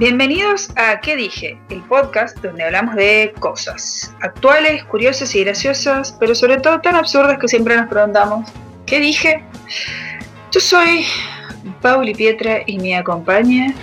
[0.00, 1.60] Bienvenidos a ¿Qué dije?
[1.68, 7.38] El podcast donde hablamos de cosas actuales, curiosas y graciosas, pero sobre todo tan absurdas
[7.38, 8.50] que siempre nos preguntamos
[8.86, 9.44] ¿Qué dije?
[10.52, 11.04] Yo soy
[11.82, 13.74] Pauli Pietra y me acompaña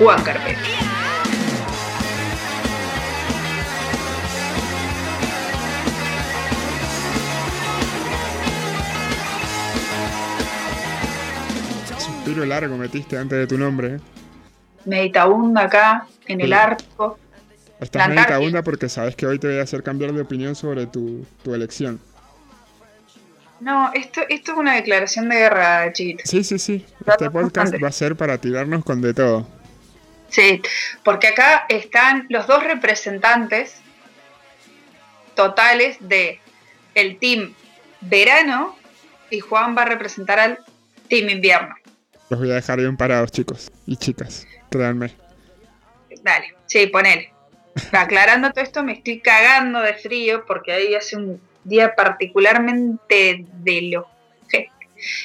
[0.00, 0.56] Juan Carpet.
[12.48, 13.94] Largo metiste antes de tu nombre.
[13.94, 14.00] ¿eh?
[14.86, 16.52] Meditabunda acá, en el Sí.
[16.54, 17.18] arco.
[17.78, 21.26] Estás meditabunda porque sabes que hoy te voy a hacer cambiar de opinión sobre tu,
[21.42, 22.00] tu elección.
[23.60, 26.22] No, esto, esto es una declaración de guerra, chiquito.
[26.24, 26.86] Sí, sí, sí.
[27.06, 29.46] Este podcast va a ser para tirarnos con de todo.
[30.28, 30.60] Sí,
[31.04, 33.76] porque acá están los dos representantes
[35.34, 36.40] totales de
[36.94, 37.52] el team
[38.00, 38.76] verano
[39.30, 40.58] y Juan va a representar al
[41.08, 41.74] team invierno.
[42.28, 44.46] Los voy a dejar bien parados, chicos y chicas.
[44.70, 45.14] Créanme.
[46.22, 47.32] Dale, sí, ponele.
[47.92, 53.82] Aclarando todo esto, me estoy cagando de frío porque ahí hace un día particularmente de
[53.82, 54.08] lo.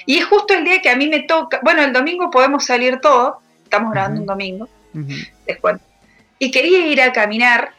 [0.06, 1.60] Y es justo el día que a mí me toca.
[1.64, 3.36] Bueno, el domingo podemos salir todos.
[3.64, 4.70] Estamos grabando un domingo.
[5.48, 5.84] Les cuento.
[6.40, 7.72] Y quería ir a caminar.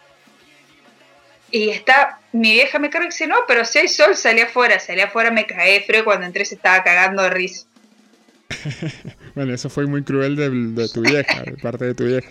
[1.51, 4.79] Y está, mi vieja me carga y dice, no, pero si hay sol, salí afuera.
[4.79, 6.05] Salí afuera, me cagué frío.
[6.05, 7.67] Cuando entré se estaba cagando de risa.
[9.35, 12.31] Bueno, eso fue muy cruel de, de tu vieja, de parte de tu vieja.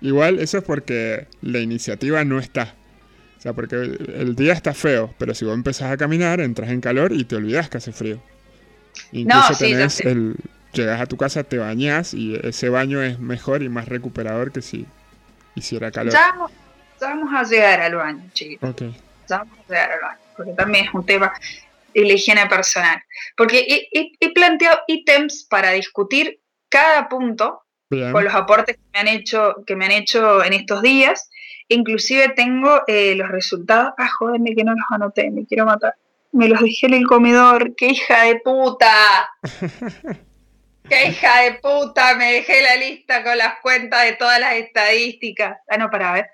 [0.00, 2.74] Igual, eso es porque la iniciativa no está.
[3.38, 6.80] O sea, porque el, día está feo, pero si vos empezás a caminar, entras en
[6.80, 8.20] calor y te olvidás que hace frío.
[9.12, 10.36] Incluso yo tenés el.
[10.72, 14.60] Llegas a tu casa, te bañás y ese baño es mejor y más recuperador que
[14.60, 14.86] si
[15.54, 16.12] hiciera calor.
[16.12, 16.52] Ya vamos,
[17.00, 18.70] ya vamos a llegar al baño, chicos.
[18.70, 18.82] Ok.
[19.28, 20.18] Ya vamos a llegar al baño.
[20.36, 21.32] Porque también es un tema
[22.02, 23.02] de la higiene personal.
[23.36, 28.12] Porque he, he- he planteado ítems para discutir cada punto Bien.
[28.12, 31.30] con los aportes que me han hecho, que me han hecho en estos días.
[31.68, 33.92] Inclusive tengo eh, los resultados.
[33.98, 35.94] Ah, joderme que no los anoté, me quiero matar.
[36.32, 37.74] Me los dejé en el comedor.
[37.76, 39.30] ¡Qué hija de puta!
[40.88, 42.14] ¡Qué hija de puta!
[42.14, 45.58] Me dejé la lista con las cuentas de todas las estadísticas.
[45.68, 46.26] Ah, no, para ver.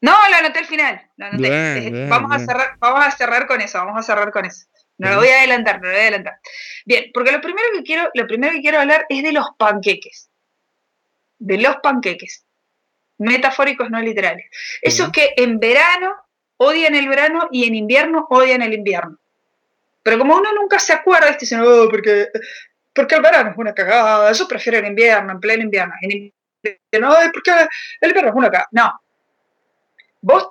[0.00, 1.10] No, lo anoté al final.
[1.16, 1.42] Lo anoté.
[1.42, 4.44] Bien, Eh, bien, vamos, a cerrar, vamos a cerrar con eso, vamos a cerrar con
[4.44, 4.66] eso.
[4.98, 6.38] No lo voy a adelantar, no lo voy a adelantar.
[6.86, 10.30] Bien, porque lo primero que quiero, lo primero que quiero hablar es de los panqueques.
[11.38, 12.44] De los panqueques.
[13.18, 14.46] Metafóricos, no literales.
[14.80, 16.14] Esos que en verano
[16.58, 19.18] odian el verano y en invierno odian el invierno.
[20.02, 22.28] Pero como uno nunca se acuerda, este dicen, oh, porque,
[22.94, 25.94] porque el verano es una cagada, yo prefiero el invierno, en pleno invierno.
[26.00, 26.32] En
[26.62, 27.50] invierno, "Ay, porque
[28.00, 28.68] el invierno es una cagada.
[28.70, 29.00] No.
[30.20, 30.48] Vos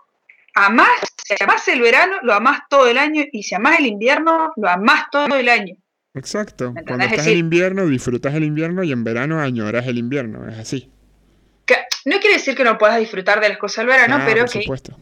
[0.54, 0.90] amás,
[1.26, 4.70] si amás el verano, lo amás todo el año, y si amás el invierno, lo
[4.70, 5.76] amás todo el año.
[6.14, 6.72] Exacto.
[6.72, 10.48] ¿Me Cuando estás Es en invierno, disfrutas el invierno y en verano añoras el invierno.
[10.50, 10.90] Es así.
[11.66, 11.76] Que
[12.06, 14.62] no quiere decir que no puedas disfrutar de las cosas del verano, Ah, pero que,
[14.62, 14.98] supuesto.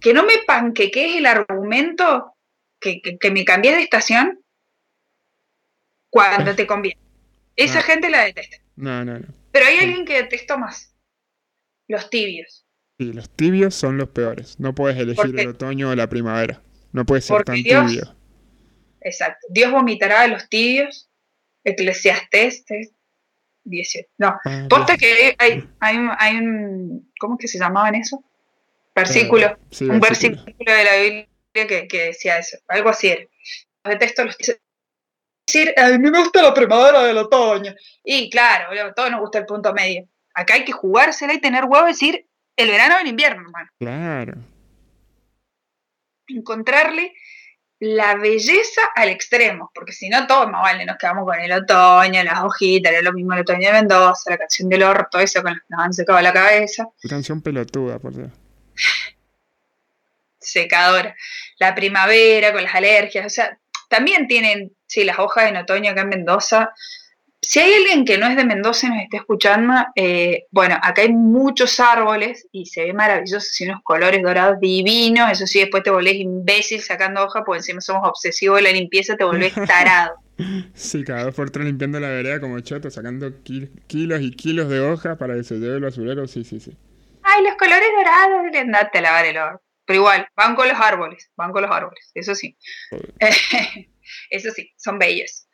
[0.00, 2.34] que no me panqueques el argumento
[2.80, 4.40] que, que, que me cambié de estación
[6.10, 7.00] cuando te conviene.
[7.54, 7.82] Esa Ah.
[7.82, 8.56] gente la detesta.
[8.76, 9.26] No, no, no.
[9.52, 10.94] Pero hay alguien que detesto más.
[11.88, 12.65] Los tibios.
[12.98, 14.58] Sí, los tibios son los peores.
[14.58, 16.62] No puedes elegir Porque- el otoño o la primavera.
[16.92, 18.14] No puedes ser tan Dios- tibio.
[19.00, 19.46] Exacto.
[19.50, 21.08] Dios vomitará a los tibios.
[21.64, 22.64] Eclesiastés
[23.64, 24.08] 18.
[24.18, 24.38] No.
[24.44, 27.12] Ah, Posta que hay, hay, un- hay un.
[27.18, 28.22] ¿Cómo es que se llamaban eso?
[28.94, 29.46] Versículo.
[29.46, 30.42] Eh, sí, un versículo.
[30.44, 32.56] versículo de la Biblia que, que decía eso.
[32.68, 33.22] Algo así era.
[33.84, 34.36] Detesto los.
[34.38, 37.74] Decir, a mí me gusta la primavera del otoño.
[38.04, 40.08] Y claro, a todos nos gusta el punto medio.
[40.34, 42.26] Acá hay que jugársela y tener huevo y decir
[42.56, 43.70] el verano o el invierno, hermano.
[43.78, 44.34] Claro.
[46.28, 47.14] encontrarle
[47.78, 52.24] la belleza al extremo, porque si no, todo más vale, nos quedamos con el otoño,
[52.24, 55.60] las hojitas, era lo mismo el otoño de Mendoza, la canción del orto, eso con
[55.68, 58.30] nos han secado la cabeza, canción pelotuda, por Dios.
[60.40, 61.14] secadora,
[61.58, 66.02] la primavera con las alergias, o sea, también tienen, sí, las hojas en otoño acá
[66.02, 66.72] en Mendoza.
[67.48, 71.02] Si hay alguien que no es de Mendoza y nos está escuchando, eh, bueno, acá
[71.02, 75.84] hay muchos árboles y se ve maravilloso, y unos colores dorados divinos, eso sí, después
[75.84, 80.16] te volvés imbécil sacando hojas, porque encima somos obsesivos de la limpieza, te volvés tarado.
[80.74, 84.68] Sí, cada dos por tres limpiando la vereda como choto, sacando ki- kilos y kilos
[84.68, 86.26] de hojas para que se lleve el basurero.
[86.26, 86.76] Sí, sí, sí.
[87.22, 89.62] Ay, los colores dorados, andate a lavar el orto.
[89.84, 92.56] Pero igual, van con los árboles, van con los árboles, eso sí.
[94.30, 95.45] eso sí, son bellos.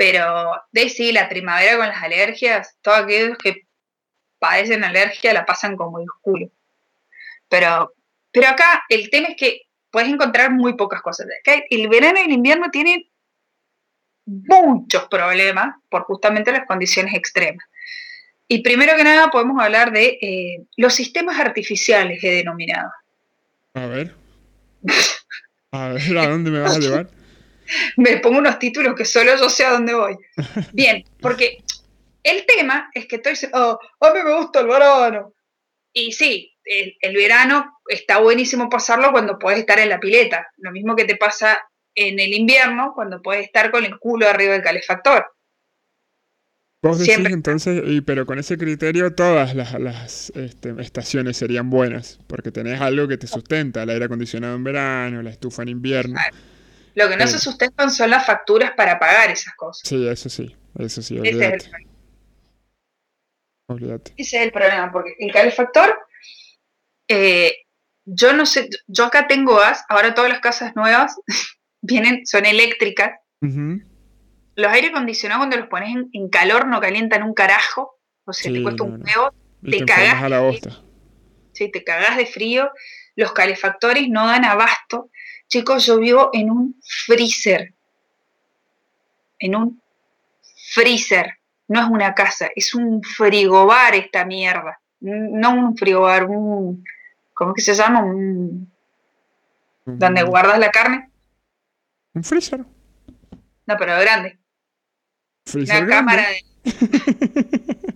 [0.00, 3.66] Pero de sí, la primavera con las alergias, todos aquellos que
[4.38, 6.50] padecen alergia la pasan como el culo.
[7.50, 7.92] Pero,
[8.32, 9.60] pero acá el tema es que
[9.90, 11.26] puedes encontrar muy pocas cosas.
[11.40, 13.10] Acá el verano y el invierno tienen
[14.24, 17.66] muchos problemas por justamente las condiciones extremas.
[18.48, 22.90] Y primero que nada podemos hablar de eh, los sistemas artificiales, he denominado.
[23.74, 24.14] A ver.
[25.72, 27.19] A ver, ¿a dónde me vas a llevar?
[27.96, 30.16] me pongo unos títulos que solo yo sé a dónde voy.
[30.72, 31.58] Bien, porque
[32.22, 35.34] el tema es que estoy diciendo, oh, a mí me gusta el verano.
[35.92, 40.48] Y sí, el, verano está buenísimo pasarlo cuando puedes estar en la pileta.
[40.58, 41.58] Lo mismo que te pasa
[41.94, 45.26] en el invierno cuando puedes estar con el culo arriba del calefactor.
[46.82, 52.52] Vos decís entonces, y, pero con ese criterio todas las, este, estaciones serían buenas, porque
[52.52, 56.18] tenés algo que te sustenta, el aire acondicionado en verano, la estufa en invierno.
[56.94, 59.88] Lo que no se sustentan son las facturas para pagar esas cosas.
[59.88, 61.70] Sí, eso sí, eso sí, Ese es,
[63.68, 65.96] el Ese es el problema, porque el calefactor,
[67.08, 67.54] eh,
[68.04, 71.16] yo no sé, yo acá tengo gas, ahora todas las casas nuevas
[71.80, 73.12] vienen, son eléctricas.
[74.56, 78.62] Los aire acondicionados cuando los pones en, calor no calientan un carajo, o sea, te
[78.62, 79.32] cuesta un huevo,
[79.62, 80.22] te, cagas.
[80.22, 80.28] A
[81.52, 82.70] Sí, te cagas de frío,
[83.16, 85.10] los calefactores no dan abasto.
[85.50, 87.74] Chicos, yo vivo en un freezer.
[89.40, 89.82] En un
[90.72, 91.38] freezer.
[91.66, 94.80] No es una casa, es un frigobar esta mierda.
[95.00, 96.84] No un frigobar, un.
[97.34, 98.02] ¿Cómo que se llama?
[98.02, 98.72] Un.
[99.84, 101.10] ¿Donde guardas la carne?
[102.14, 102.60] Un freezer.
[102.60, 104.38] No, pero grande.
[105.52, 106.44] Una cámara de...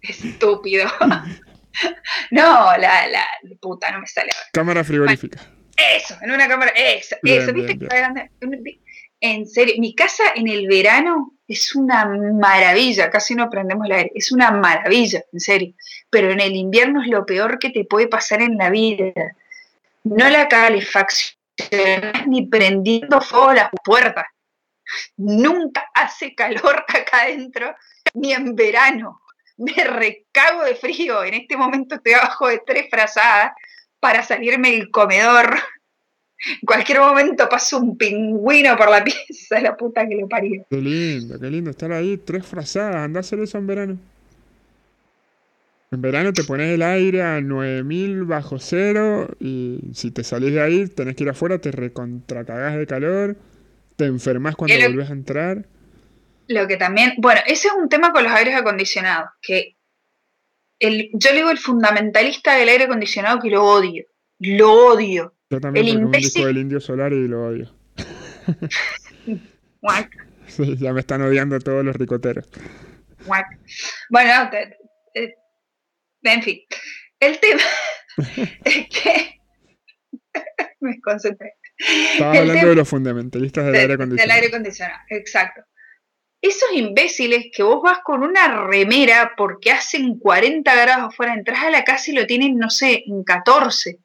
[0.00, 0.88] Estúpido.
[2.32, 3.24] no, la, la
[3.60, 5.57] puta, no me sale Cámara frigorífica.
[5.96, 7.78] Eso, en una cámara, eso, eso, viste
[9.20, 14.12] En serio, mi casa en el verano es una maravilla, casi no prendemos el aire,
[14.14, 15.74] es una maravilla, en serio.
[16.10, 19.12] Pero en el invierno es lo peor que te puede pasar en la vida.
[20.04, 21.36] No la calefacción,
[22.26, 24.26] ni prendiendo fuego las puertas
[25.16, 27.74] Nunca hace calor acá adentro,
[28.14, 29.20] ni en verano.
[29.56, 31.24] Me recago de frío.
[31.24, 33.52] En este momento estoy abajo de tres frazadas
[34.00, 35.58] para salirme del comedor.
[36.46, 40.64] En cualquier momento paso un pingüino por la pieza, la puta que le parió.
[40.70, 42.96] Qué lindo, qué lindo estar ahí, tres frazadas.
[42.96, 43.98] Andá a hacer eso en verano.
[45.90, 50.60] En verano te pones el aire a 9000 bajo cero y si te salís de
[50.60, 53.36] ahí, tenés que ir afuera, te recontracagás de calor.
[53.96, 55.64] Te enfermas cuando vuelves a entrar.
[56.46, 59.77] Lo que también, bueno, ese es un tema con los aires acondicionados, que
[60.78, 64.04] el, yo le digo el fundamentalista del aire acondicionado que lo odio,
[64.38, 65.34] lo odio.
[65.50, 67.74] Yo también el un disco del Indio Solar y lo odio.
[70.46, 72.48] sí, ya me están odiando todos los ricoteros.
[73.26, 73.46] Bueno,
[76.22, 76.60] en fin,
[77.20, 77.62] el tema
[78.64, 79.40] es que
[80.80, 81.54] me concentré.
[81.78, 84.28] Estabas hablando de los fundamentalistas del aire acondicionado.
[84.28, 85.62] Del aire acondicionado, exacto.
[86.40, 91.70] Esos imbéciles que vos vas con una remera porque hacen 40 grados afuera, entras a
[91.70, 93.98] la casa y lo tienen, no sé, en 14.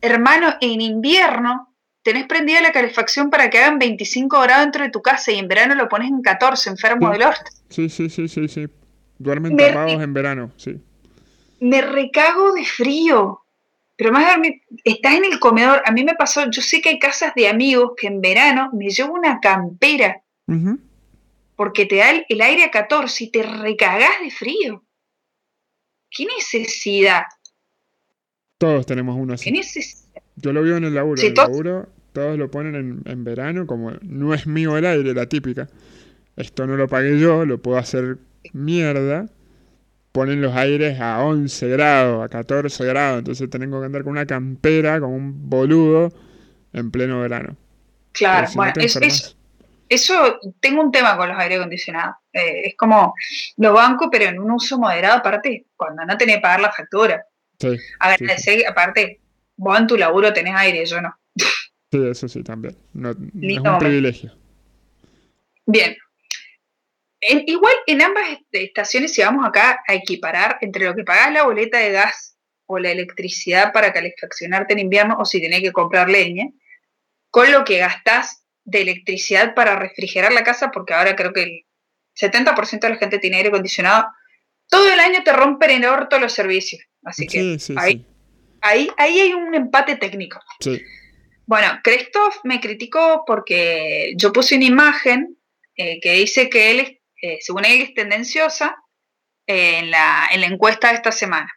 [0.00, 5.02] Hermano, en invierno tenés prendida la calefacción para que hagan 25 grados dentro de tu
[5.02, 7.50] casa y en verano lo pones en 14, enfermo del orto.
[7.68, 8.68] Sí, sí, sí, sí, sí.
[9.18, 10.80] Duermen tapados en verano, sí.
[11.60, 13.42] Me recago de frío.
[13.96, 15.82] Pero más dormir, estás en el comedor.
[15.84, 18.90] A mí me pasó, yo sé que hay casas de amigos que en verano me
[18.90, 20.22] llevo una campera.
[21.58, 24.84] Porque te da el, aire a 14 y te recagás de frío.
[26.08, 27.24] ¿Qué necesidad?
[28.58, 29.46] Todos tenemos uno así.
[29.46, 30.22] ¿Qué necesidad?
[30.36, 31.20] Yo lo veo en el laburo.
[31.20, 35.12] en el laburo todos lo ponen en, en, verano, como no es mío el aire,
[35.14, 35.68] la típica.
[36.36, 38.18] Esto no lo pagué yo, lo puedo hacer
[38.52, 39.28] mierda
[40.12, 44.26] ponen los aires a 11 grados, a 14 grados, entonces tengo que andar con una
[44.26, 46.12] campera, con un boludo,
[46.72, 47.56] en pleno verano.
[48.12, 48.72] Claro, bueno,
[49.88, 52.16] eso, tengo un tema con los aires acondicionados.
[52.32, 53.14] Eh, es como
[53.56, 57.24] lo banco, pero en un uso moderado, aparte, cuando no tenés que pagar la factura.
[57.58, 59.20] Sí, Agradecer, aparte,
[59.56, 61.14] vos en tu laburo tenés aire, yo no.
[61.90, 62.76] Sí, eso sí, también.
[62.92, 64.32] No, es un privilegio.
[65.64, 65.96] Bien,
[67.20, 71.78] igual en ambas estaciones, si vamos acá a equiparar entre lo que pagás la boleta
[71.78, 76.44] de gas o la electricidad para calefaccionarte en invierno o si tenés que comprar leña,
[77.30, 81.64] con lo que gastás de electricidad para refrigerar la casa, porque ahora creo que el
[82.20, 84.06] 70% de la gente tiene aire acondicionado,
[84.68, 86.82] todo el año te rompen en orto los servicios.
[87.04, 88.04] Así que ahí,
[88.60, 90.40] ahí, ahí, hay un empate técnico.
[91.46, 95.38] Bueno, Christoph me criticó porque yo puse una imagen
[95.76, 98.76] eh, que dice que él eh, según él, es tendenciosa
[99.46, 101.52] eh, en, la, encuesta de esta semana.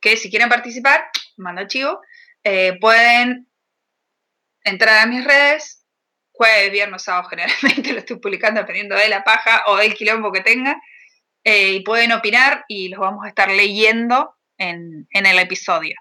[0.00, 2.00] Que si quieren participar, mando chivo,
[2.44, 3.48] eh, pueden
[4.62, 5.75] entrar a mis redes,
[6.36, 10.40] jueves, viernes, sábado, generalmente lo estoy publicando dependiendo de la paja o del quilombo que
[10.40, 10.80] tenga.
[11.44, 15.94] eh, y pueden opinar y los vamos a estar leyendo en, el episodio.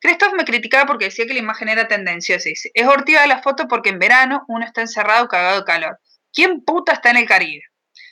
[0.00, 2.48] Christoph me criticaba porque decía que la imagen era tendenciosa.
[2.48, 5.98] Dice, es hortiva la foto porque en verano uno está encerrado cagado de calor.
[6.32, 7.62] ¿Quién puta está en el Caribe?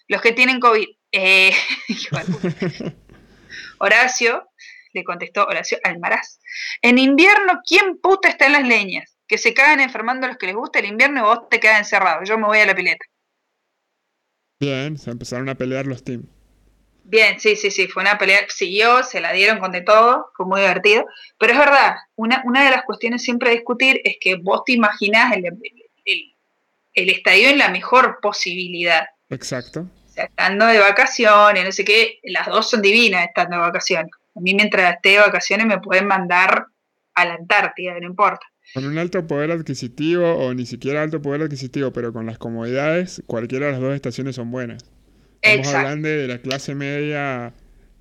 [0.06, 0.88] Los que tienen COVID.
[1.12, 1.52] Eh,
[3.78, 4.48] Horacio,
[4.92, 6.40] le contestó Horacio Almaraz.
[6.82, 9.17] En invierno, ¿quién puta está en las leñas?
[9.28, 11.78] Que se cagan enfermando a los que les gusta el invierno y vos te quedas
[11.78, 12.24] encerrado.
[12.24, 13.04] Yo me voy a la pileta.
[14.58, 16.26] Bien, se empezaron a pelear los teams.
[17.10, 20.44] Bien, sí, sí, sí, fue una pelea, siguió, se la dieron con de todo, fue
[20.44, 21.06] muy divertido.
[21.38, 24.72] Pero es verdad, una, una de las cuestiones siempre a discutir es que vos te
[24.72, 25.46] imaginás el,
[26.04, 29.06] el, estadio en la mejor posibilidad.
[29.30, 29.86] Exacto.
[30.06, 34.10] O sea, estando de vacaciones, no sé qué, las dos son divinas estando de vacaciones.
[34.34, 36.66] A mí mientras esté de vacaciones me pueden mandar
[37.14, 38.46] a la Antártida, no importa.
[38.74, 43.22] Con un alto poder adquisitivo o ni siquiera alto poder adquisitivo, pero con las comodidades,
[43.26, 44.84] cualquiera de las dos estaciones son buenas.
[45.40, 47.54] Estamos hablando de la clase media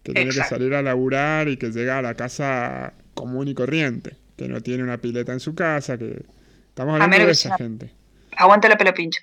[0.04, 4.18] que tiene que salir a laburar y que llega a la casa común y corriente,
[4.38, 6.24] que no tiene una pileta en su casa, que
[6.70, 7.92] estamos hablando de esa gente.
[8.36, 9.20] Aguanta la pelo pincho.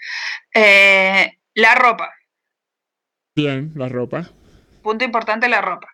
[0.52, 2.12] Eh, la ropa.
[3.36, 4.30] Bien, la ropa.
[4.82, 5.88] Punto importante, la ropa.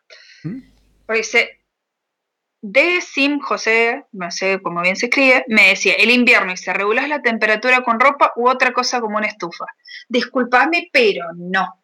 [0.45, 0.61] ¿Mm?
[1.07, 1.60] Porque dice,
[2.63, 6.73] de Sim José, no sé cómo bien se escribe, me decía, el invierno y se
[6.73, 9.65] regulas la temperatura con ropa u otra cosa como una estufa.
[10.09, 11.81] Disculpame, pero no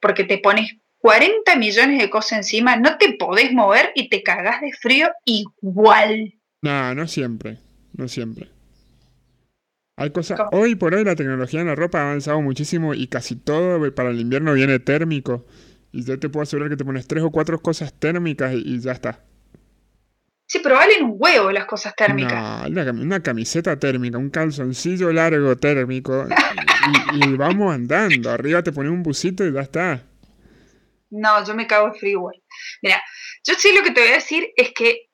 [0.00, 4.60] porque te pones 40 millones de cosas encima, no te podés mover y te cagas
[4.60, 6.34] de frío igual.
[6.62, 7.58] No, no siempre,
[7.92, 8.50] no siempre.
[9.96, 10.40] Hay cosas.
[10.52, 14.10] Hoy por hoy la tecnología en la ropa ha avanzado muchísimo y casi todo para
[14.10, 15.46] el invierno viene térmico.
[15.92, 18.92] Y yo te puedo asegurar que te pones tres o cuatro cosas térmicas y, ya
[18.92, 19.24] está.
[20.50, 22.68] Sí, pero valen un huevo las cosas térmicas.
[22.68, 26.26] No, una, camiseta térmica, un calzoncillo largo térmico.
[27.14, 28.32] y, vamos andando.
[28.32, 30.02] Arriba te pones un busito y ya está.
[31.10, 32.42] No, yo me cago de frío igual.
[32.82, 33.00] Mira,
[33.46, 35.10] yo sí lo que te voy a decir es que,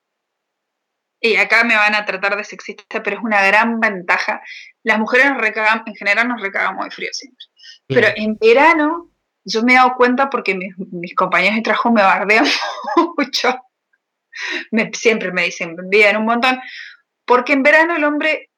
[1.21, 4.41] y acá me van a tratar de sexista, pero es una gran ventaja.
[4.85, 7.45] Las mujeres nos recagan, en general nos recagamos de frío siempre.
[7.89, 9.11] Pero en verano,
[9.45, 12.47] yo me he dado cuenta porque mis, compañeros de trabajo me bardean
[13.19, 13.55] mucho.
[14.93, 16.59] siempre me dicen, bien un montón.
[17.25, 18.51] Porque en verano el hombre,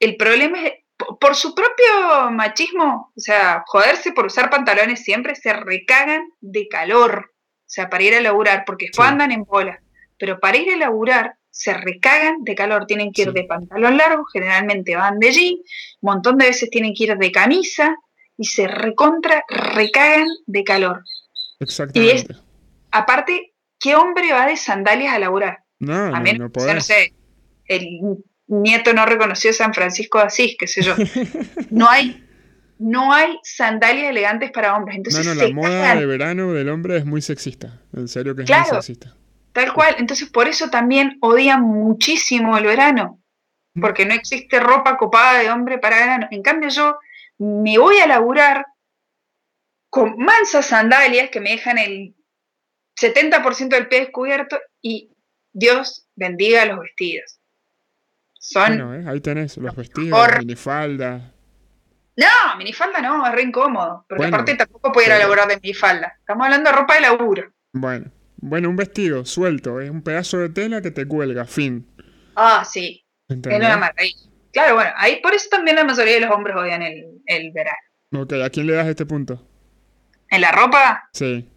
[0.00, 0.72] el problema es
[1.20, 7.30] por su propio machismo, o sea, joderse por usar pantalones siempre, se recagan de calor,
[7.30, 9.80] o sea, para ir a laburar, porque después andan en bola,
[10.18, 14.24] pero para ir a laburar se recagan de calor, tienen que ir de pantalón largo,
[14.32, 15.62] generalmente van de jean, un
[16.00, 17.96] montón de veces tienen que ir de camisa
[18.36, 21.04] y se recontra, recagan de calor.
[21.58, 22.32] Exactamente.
[22.32, 22.36] Y
[22.92, 25.64] aparte, ¿qué hombre va de sandalias a laburar?
[25.80, 27.12] No, no, no, no sé,
[27.66, 28.00] el
[28.48, 30.94] nieto no reconoció San Francisco de Asís, qué sé yo.
[31.70, 32.24] No hay,
[32.78, 34.96] no hay sandalias elegantes para hombres.
[34.96, 37.80] Entonces no, no, la moda de verano del hombre es muy sexista.
[37.94, 39.14] En serio que es muy sexista.
[39.52, 39.96] Tal cual.
[39.98, 43.20] Entonces por eso también odian muchísimo el verano.
[43.74, 43.80] Mm.
[43.80, 46.28] Porque no existe ropa copada de hombre para verano.
[46.30, 46.98] En cambio yo
[47.38, 48.66] me voy a laburar
[49.90, 52.14] con mansas sandalias que me dejan el
[53.00, 55.10] 70% del pie descubierto y
[55.52, 57.38] Dios bendiga los vestidos.
[58.54, 59.04] Bueno, ¿eh?
[59.06, 61.32] ahí tenés los vestidos, minifalda.
[62.16, 64.04] No, minifalda no, es re incómodo.
[64.08, 66.14] Porque aparte tampoco puedo ir a laburar de minifalda.
[66.18, 67.52] Estamos hablando de ropa de laburo.
[67.72, 71.86] Bueno, bueno, un vestido suelto, es un pedazo de tela que te cuelga, fin.
[72.34, 73.04] Ah, sí.
[73.28, 74.28] Es una maravilla.
[74.52, 77.76] Claro, bueno, ahí por eso también la mayoría de los hombres odian el, el verano.
[78.14, 79.46] Ok, ¿a quién le das este punto?
[80.30, 81.08] ¿En la ropa?
[81.12, 81.48] Sí.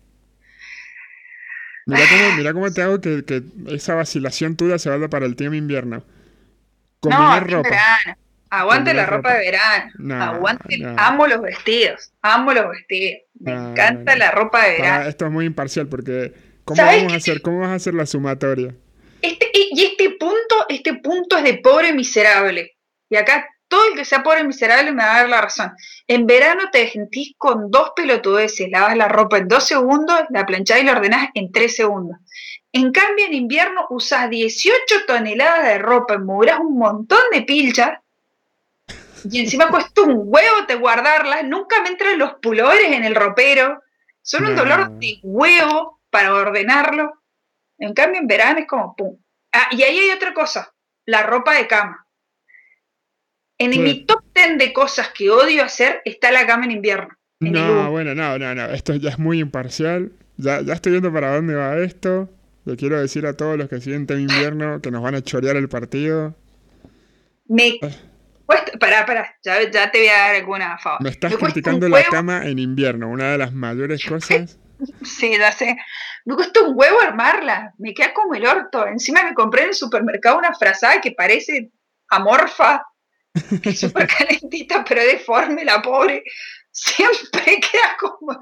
[1.86, 5.36] Mira cómo, mira cómo te hago que, que esa vacilación tuya se vaya para el
[5.36, 6.04] tiempo invierno
[7.10, 7.70] no, ropa.
[7.70, 8.18] verano.
[8.50, 10.24] Aguante la ropa, de verano.
[10.24, 10.78] Aguante.
[10.98, 12.12] Amo los vestidos.
[12.22, 13.22] Amo los vestidos.
[13.40, 15.10] Me encanta la ropa de verano.
[15.10, 16.34] esto es muy imparcial porque
[16.66, 17.42] ¿cómo vamos a hacer?
[17.42, 18.76] ¿Cómo vas a hacer la sumatoria?
[19.22, 22.76] Este, y este punto, este punto es de pobre miserable.
[23.10, 25.72] Y acá todo el que sea pobre miserable me va a dar la razón.
[26.14, 30.82] En verano te sentís con dos pelotudeces, lavas la ropa en dos segundos, la planchás
[30.82, 32.18] y la ordenás en tres segundos.
[32.74, 38.00] En cambio, en invierno usas 18 toneladas de ropa, moverás un montón de pilchas
[39.24, 41.46] y encima cuesta un huevo te guardarlas.
[41.46, 43.82] Nunca me entran los pulores en el ropero.
[44.22, 47.22] Son un dolor de huevo para ordenarlo.
[47.78, 49.18] En cambio, en verano es como pum.
[49.54, 50.74] Ah, y ahí hay otra cosa:
[51.06, 52.01] la ropa de cama.
[53.62, 57.10] En mi top 10 de cosas que odio hacer está la cama en invierno.
[57.40, 58.66] no, bueno, no, no, no.
[58.66, 60.12] Esto ya es muy imparcial.
[60.38, 62.30] Ya, ya estoy viendo para dónde va esto.
[62.66, 65.70] Le quiero decir a todos los que sienten invierno que nos van a chorear el
[65.70, 66.36] partido.
[67.48, 67.90] Me ah.
[68.46, 69.60] cuesta, pará, pará, ya,
[69.92, 71.02] te voy a dar alguna favor.
[71.02, 74.58] Me estás criticando la cama en invierno, una de las mayores cosas.
[75.04, 75.78] Sí, ya sé.
[76.26, 77.72] Me cuesta un huevo armarla.
[77.78, 78.88] Me queda como el orto.
[78.88, 81.70] Encima me compré en el supermercado una frazada que parece
[82.10, 82.82] amorfa.
[83.76, 86.24] Súper calentita, pero deforme, la pobre.
[86.72, 88.38] Siempre queda como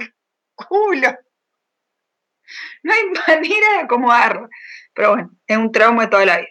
[0.56, 1.16] culo.
[2.84, 4.50] No hay manera de acomodarla.
[4.94, 6.50] Pero bueno, es un trauma de toda la vida.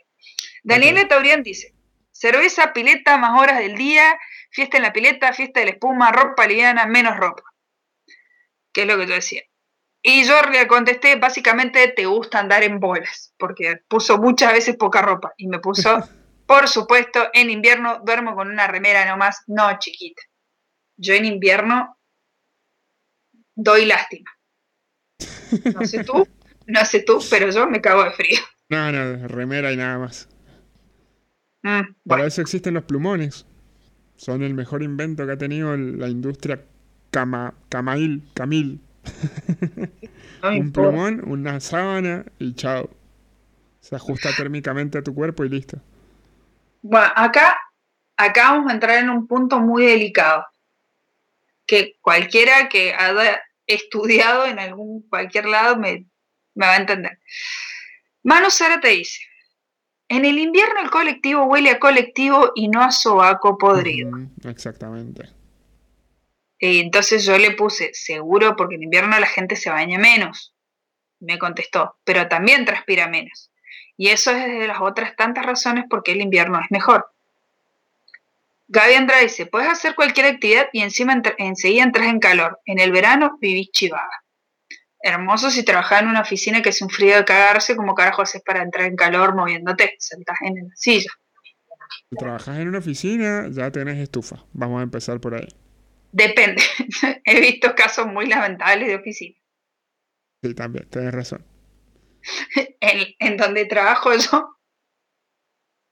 [0.63, 1.75] Daniela Taurian dice,
[2.11, 4.19] cerveza, pileta, más horas del día,
[4.51, 7.43] fiesta en la pileta, fiesta de la espuma, ropa liviana, menos ropa.
[8.73, 9.43] ¿Qué es lo que yo decía?
[10.03, 15.03] Y yo le contesté, básicamente, te gusta andar en bolas, porque puso muchas veces poca
[15.03, 15.33] ropa.
[15.37, 15.99] Y me puso,
[16.49, 20.23] por supuesto, en invierno duermo con una remera nomás, no chiquita.
[20.97, 21.99] Yo en invierno
[23.55, 24.31] doy lástima.
[25.75, 26.27] No sé tú,
[26.67, 28.39] no sé tú, pero yo me cago de frío.
[28.71, 30.27] No, no, remera y nada más.
[31.63, 33.45] Mm, Para eso existen los plumones.
[34.17, 36.65] Son el mejor invento que ha tenido la industria
[37.11, 38.81] cama, camail, camil.
[40.43, 42.89] un plumón, una sábana y chao.
[43.81, 45.83] Se ajusta térmicamente a tu cuerpo y listo.
[46.83, 47.59] Bueno, acá,
[48.17, 50.47] acá vamos a entrar en un punto muy delicado.
[51.67, 56.07] Que cualquiera que haya estudiado en algún cualquier lado me,
[56.61, 57.19] va a entender.
[58.23, 59.21] Manu Sara te dice,
[60.09, 64.11] en el invierno el colectivo huele a colectivo y no a sobaco podrido.
[64.45, 65.29] exactamente.
[66.59, 70.55] Y entonces yo le puse, seguro porque en invierno la gente se baña menos.
[71.21, 73.51] Me contestó, pero también transpira menos.
[73.99, 77.11] Y eso es de las otras tantas razones por qué el invierno es mejor.
[78.69, 82.61] Gaby Andrade dice, puedes hacer cualquier actividad y encima enseguida entras en calor.
[82.65, 84.09] En el verano vivís chivada.
[85.01, 88.43] Hermoso si trabajas en una oficina que es un frío de cagarse, como carajo haces
[88.43, 91.11] para entrar en calor moviéndote, sentás en la silla.
[92.11, 94.45] Si trabajas en una oficina, ya tenés estufa.
[94.53, 95.49] Vamos a empezar por ahí.
[96.13, 96.63] Depende.
[97.25, 99.37] He visto casos muy lamentables de oficina.
[100.43, 101.45] Sí, también, tienes razón.
[102.81, 104.59] En, en donde trabajo yo,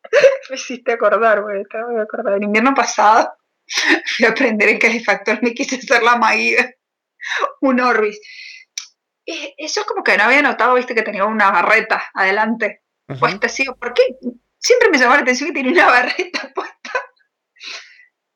[0.51, 2.35] me hiciste acordar, güey, voy a acordar.
[2.35, 3.33] El invierno pasado
[4.17, 6.71] fui a aprender el calefactor, me quise hacer la maída,
[7.61, 8.21] un Orbis.
[9.25, 12.83] eso es como que no había notado, viste, que tenía una barreta adelante
[13.19, 13.65] puesta así.
[13.65, 14.03] ¿Por qué?
[14.59, 16.93] Siempre me llamó la atención que tenía una barreta puesta.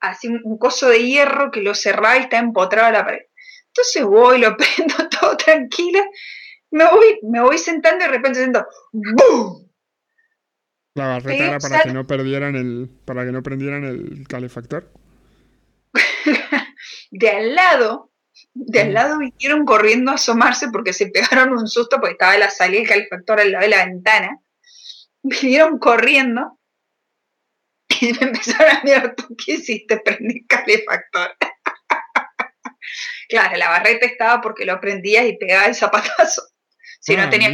[0.01, 3.23] Así un, coso de hierro que lo cerraba y está empotrado a la pared.
[3.67, 6.03] Entonces voy, lo prendo todo tranquila.
[6.71, 9.71] Me voy, me voy sentando y de repente siento ¡BUM!
[10.95, 14.93] La barreta era para que no perdieran el, para que no prendieran el calefactor.
[17.11, 18.13] de al lado,
[18.55, 22.51] de al lado vinieron corriendo a asomarse porque se pegaron un susto porque estaba la
[22.51, 24.41] salida del calefactor al lado de la ventana.
[25.23, 26.59] Vinieron corriendo
[28.01, 29.99] y me empezaron a mirar, ¿tú qué hiciste?
[29.99, 31.37] Prendí el calefactor.
[33.29, 36.43] claro, la barreta estaba porque lo prendías y pegaba el zapatazo.
[37.01, 37.51] Si no tenía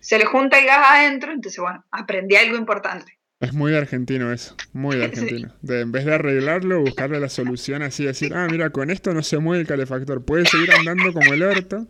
[0.00, 3.18] se le junta el gas adentro, entonces bueno, aprendí algo importante.
[3.38, 5.54] Es muy argentino eso, muy argentino.
[5.62, 9.22] De, en vez de arreglarlo, buscarle la solución así, decir, ah, mira, con esto no
[9.22, 11.86] se mueve el calefactor, puede seguir andando como el orto.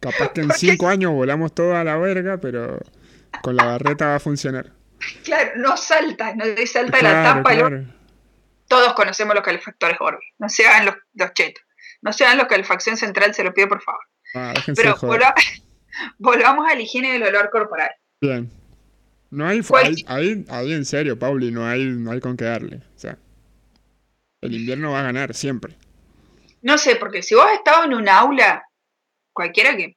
[0.00, 2.80] Capaz que en cinco años volamos todo a la verga, pero
[3.40, 4.72] con la barreta va a funcionar.
[5.24, 7.54] Claro, no salta, no salta la tapa.
[8.66, 11.62] Todos conocemos los calefactores Orbi, no se hagan los, los chetos,
[12.00, 14.00] no se hagan los calefacción central, se lo pido por favor.
[14.34, 14.96] Ah, pero
[16.18, 17.90] Volvamos a la higiene del olor corporal.
[18.20, 18.50] Bien.
[19.30, 19.62] No hay,
[20.06, 22.76] hay, hay, en serio, Pauli, no hay, no hay con qué darle.
[22.76, 23.16] O sea,
[24.42, 25.74] el invierno va a ganar siempre.
[26.60, 28.62] No sé, porque si vos has estado en un aula,
[29.32, 29.96] cualquiera que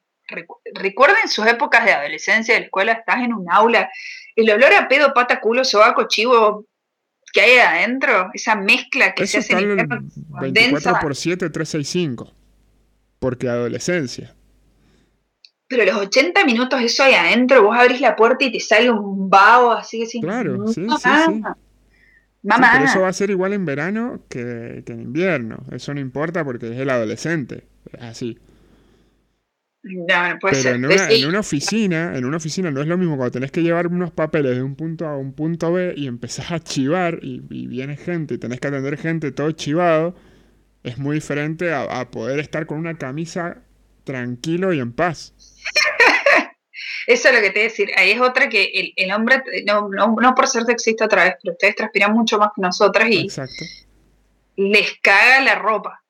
[0.74, 3.90] recuerden sus épocas de adolescencia, de la escuela, estás en un aula,
[4.34, 6.66] el olor a pedo, pata, culo, sobaco, chivo
[7.32, 10.00] que hay adentro, esa mezcla que se hace en invierno,
[10.40, 12.32] 24 por 7, 365.
[13.18, 14.35] Porque adolescencia.
[15.68, 19.28] Pero los 80 minutos eso ahí adentro, vos abrís la puerta y te sale un
[19.28, 21.42] vaho así que Claro, sí, sí, sí.
[22.42, 22.70] Mamá.
[22.74, 25.64] pero eso va a ser igual en verano que, en invierno.
[25.72, 27.64] Eso no importa porque es el adolescente.
[27.98, 28.38] Así.
[29.82, 30.76] No, no puede pero ser.
[30.76, 33.62] En una, en una oficina, en una oficina no es lo mismo cuando tenés que
[33.64, 37.18] llevar unos papeles de un punto A a un punto B y empezás a chivar
[37.22, 40.14] y, viene gente y tenés que atender gente todo chivado.
[40.84, 43.58] Es muy diferente a poder estar con una camisa
[44.06, 45.34] tranquilo y en paz.
[47.06, 47.90] Eso es lo que te decir.
[47.96, 51.76] Ahí es otra que el, hombre, no, no, por ser sexista otra vez, pero ustedes
[51.76, 53.28] transpiran mucho más que nosotras y
[54.56, 56.02] les caga la ropa.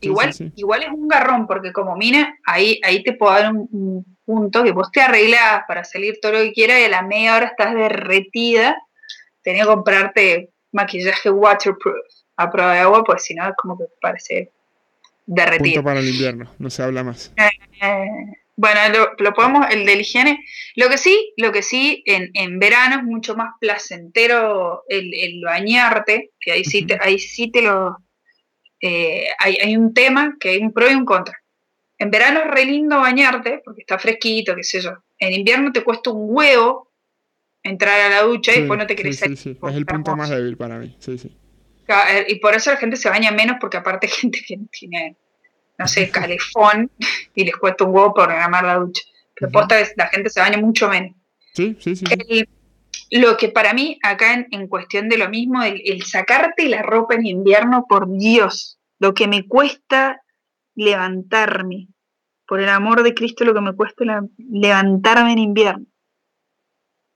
[0.00, 4.64] igual, igual es un garrón, porque como mina, ahí, ahí te puedo dar un, punto
[4.64, 7.46] que vos te arreglas para salir todo lo que quieras y a la media hora
[7.46, 8.76] estás derretida.
[9.42, 11.94] Tenés que comprarte maquillaje waterproof
[12.36, 14.50] a prueba de agua, pues si no es como que parece
[15.26, 15.76] derretido.
[15.76, 17.32] Punto para el invierno, no se habla más.
[17.80, 18.08] Eh,
[18.56, 20.44] bueno, lo, lo, podemos, el de la higiene.
[20.74, 25.42] Lo que sí, lo que sí, en, en verano es mucho más placentero el, el
[25.44, 27.98] bañarte, que ahí sí te, ahí sí te lo.
[28.80, 31.38] Eh, hay, hay, un tema que hay un pro y un contra.
[31.98, 34.92] En verano es re lindo bañarte, porque está fresquito, qué sé yo.
[35.18, 36.92] En invierno te cuesta un huevo
[37.62, 39.58] entrar a la ducha sí, y después no te querés sí, sí, sí.
[39.62, 41.36] Es el punto más débil para mí, sí, sí.
[42.28, 45.16] Y por eso la gente se baña menos, porque aparte hay gente que tiene
[45.78, 46.90] no sé, calefón
[47.34, 49.02] y les cuesta un huevo programar la ducha.
[49.34, 51.14] Pero posta es, la gente se baña mucho menos.
[51.54, 52.04] Sí, sí, sí.
[52.10, 52.48] El,
[53.10, 56.82] lo que para mí, acá en, en cuestión de lo mismo, el, el, sacarte la
[56.82, 60.22] ropa en invierno, por Dios, lo que me cuesta
[60.74, 61.88] levantarme.
[62.46, 65.86] Por el amor de Cristo, lo que me cuesta la, levantarme en invierno.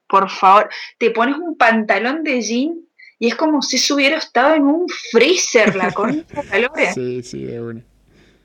[0.09, 0.69] Por favor,
[0.99, 2.75] te pones un pantalón de jean
[3.19, 6.73] y es como si se hubiera estado en un freezer la concha calor.
[6.95, 7.85] Sí, sí, de una.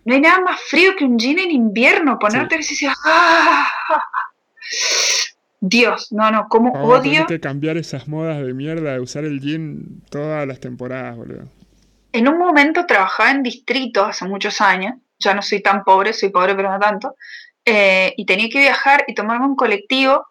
[0.05, 2.19] No hay nada más frío que un jean en invierno.
[2.19, 2.73] Ponerte sí.
[2.73, 3.67] y decir, ¡ah!
[5.59, 7.21] Dios, no, no, como Vamos odio.
[7.21, 11.49] Hay que cambiar esas modas de mierda de usar el jean todas las temporadas, boludo.
[12.13, 14.93] En un momento trabajaba en distrito hace muchos años.
[15.17, 17.15] Ya no soy tan pobre, soy pobre, pero no tanto.
[17.65, 20.27] Eh, y tenía que viajar y tomarme un colectivo.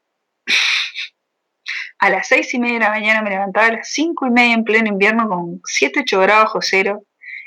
[1.98, 4.52] A las seis y media de la mañana me levantaba a las cinco y media
[4.52, 7.04] en pleno invierno con 7, 8 grados bajo cero.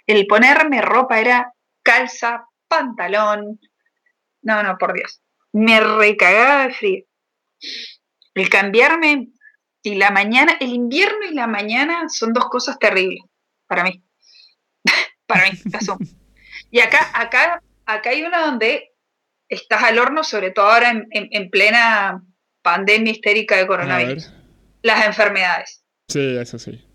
[0.07, 1.53] El ponerme ropa era
[1.87, 3.59] calza, pantalón.
[4.41, 5.21] No, no, por Dios.
[5.53, 7.05] Me recagaba de frío.
[8.35, 9.29] El cambiarme
[9.81, 13.23] y la mañana, el invierno y la mañana son dos cosas terribles
[13.67, 14.03] para mí.
[15.25, 15.97] para mí, eso.
[16.69, 18.91] Y acá, acá, acá hay una donde
[19.47, 22.21] estás al horno, sobre todo ahora en, en, en plena
[22.61, 24.33] pandemia histérica de coronavirus.
[24.81, 25.85] Las enfermedades.
[26.09, 26.85] Sí, eso sí.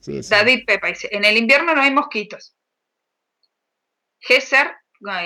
[0.00, 0.30] sí, sí.
[0.30, 2.54] David Pepa dice, en el invierno no hay mosquitos.
[4.22, 4.72] Gesser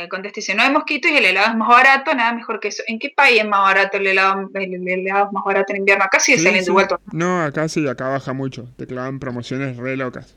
[0.09, 2.83] contesta dice, no hay mosquitos y el helado es más barato, nada mejor que eso.
[2.87, 4.49] ¿En qué país es más barato el helado?
[4.55, 6.05] El, el helado es más barato en invierno.
[6.05, 6.71] Acá sigue sí, saliendo sí.
[6.71, 6.89] igual.
[7.13, 8.69] No, acá sí, acá baja mucho.
[8.77, 10.37] Te clavan promociones re locas.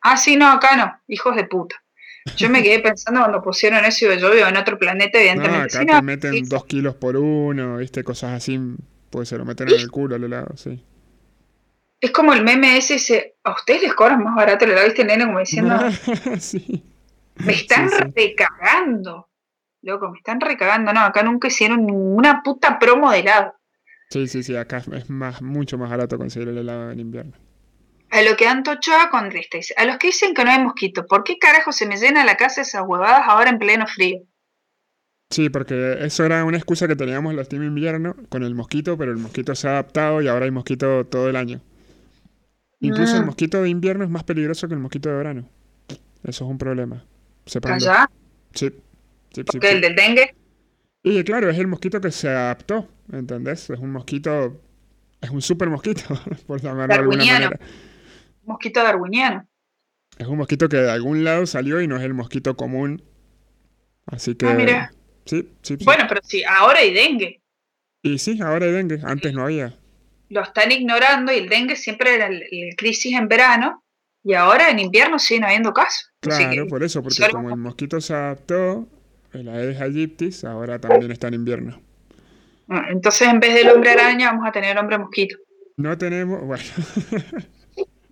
[0.00, 1.00] Ah, sí, no, acá no.
[1.06, 1.76] Hijos de puta.
[2.36, 5.58] Yo me quedé pensando cuando pusieron eso y yo vivo en otro planeta, evidentemente.
[5.58, 6.42] No, acá sí, te no, meten sí.
[6.42, 8.60] dos kilos por uno, viste, cosas así,
[9.10, 10.84] pues se lo meten en el culo el helado, sí.
[12.00, 14.86] Es como el meme ese, dice, ¿a ustedes les cobran más barato el helado?
[14.86, 15.78] ¿Viste el nene como diciendo,
[16.38, 16.84] sí.
[17.44, 18.14] Me están Sí, sí.
[18.14, 19.28] recagando?
[19.82, 20.92] Loco, me están recagando.
[20.92, 23.54] No, acá nunca hicieron ninguna puta promo de helado.
[24.10, 27.36] Sí, sí, sí, acá es más, mucho más barato conseguir el helado en invierno.
[28.10, 31.06] A lo que Anto Ochoa contesta, dice, a los que dicen que no hay mosquito,
[31.06, 34.20] ¿por qué carajo se me llena la casa esas huevadas ahora en pleno frío?
[35.30, 39.10] Sí, porque eso era una excusa que teníamos los team invierno con el mosquito, pero
[39.12, 41.60] el mosquito se ha adaptado y ahora hay mosquito todo el año.
[42.80, 43.26] Incluso el Mm.
[43.26, 45.48] mosquito de invierno es más peligroso que el mosquito de verano.
[46.24, 47.04] Eso es un problema.
[47.48, 47.76] Sepanlo.
[47.76, 48.10] ¿Allá?
[48.54, 48.70] Sí.
[49.32, 50.34] Sí, sí, el del dengue,
[51.02, 53.70] Y claro, es el mosquito que se adaptó, ¿entendés?
[53.70, 54.60] Es un mosquito,
[55.20, 56.02] es un super mosquito,
[56.46, 57.60] por llamarlo de alguna manera.
[58.44, 59.46] mosquito darwiniano.
[60.16, 63.02] Es un mosquito que de algún lado salió y no es el mosquito común.
[64.06, 64.46] Así que...
[64.46, 64.92] Ah, mira.
[65.26, 65.84] Sí, sí, sí.
[65.84, 67.42] Bueno, pero sí, ahora hay dengue.
[68.02, 69.74] Y sí, ahora hay dengue, antes no había.
[70.30, 73.84] Lo están ignorando y el dengue siempre era el, el crisis en verano
[74.24, 76.07] y ahora en invierno siguen habiendo casos.
[76.20, 78.88] Claro, por eso, porque solo- como el mosquito se adaptó,
[79.32, 81.80] el Aedes aegyptis ahora también está en invierno.
[82.68, 85.36] Ah, Entonces, en vez del hombre araña, vamos a tener hombre mosquito.
[85.76, 86.64] No tenemos, bueno,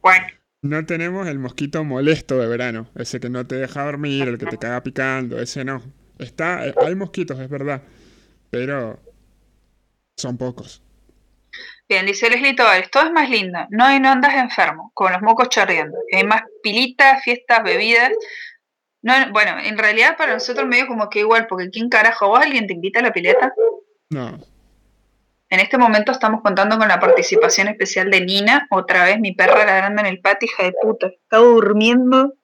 [0.00, 0.26] Bueno,
[0.62, 4.46] no tenemos el mosquito molesto de verano, ese que no te deja dormir, el que
[4.46, 5.82] te caga picando, ese no.
[6.18, 7.82] Está, eh, hay mosquitos, es verdad,
[8.50, 9.00] pero
[10.16, 10.80] son pocos.
[11.88, 15.22] Bien, dice Leslie Tavares, todo es más lindo, no y no andas enfermo, con los
[15.22, 15.96] mocos chorreando.
[16.12, 18.12] Hay más pilitas, fiestas, bebidas.
[19.02, 22.28] No, bueno, en realidad para nosotros medio como que igual, porque ¿quién carajo?
[22.28, 23.52] ¿Vos alguien te invita a la pileta?
[24.10, 24.38] No,
[25.48, 29.64] En este momento estamos contando con la participación especial de Nina, otra vez mi perra
[29.64, 31.06] ladrando en el patio, hija de puta.
[31.08, 32.34] Está durmiendo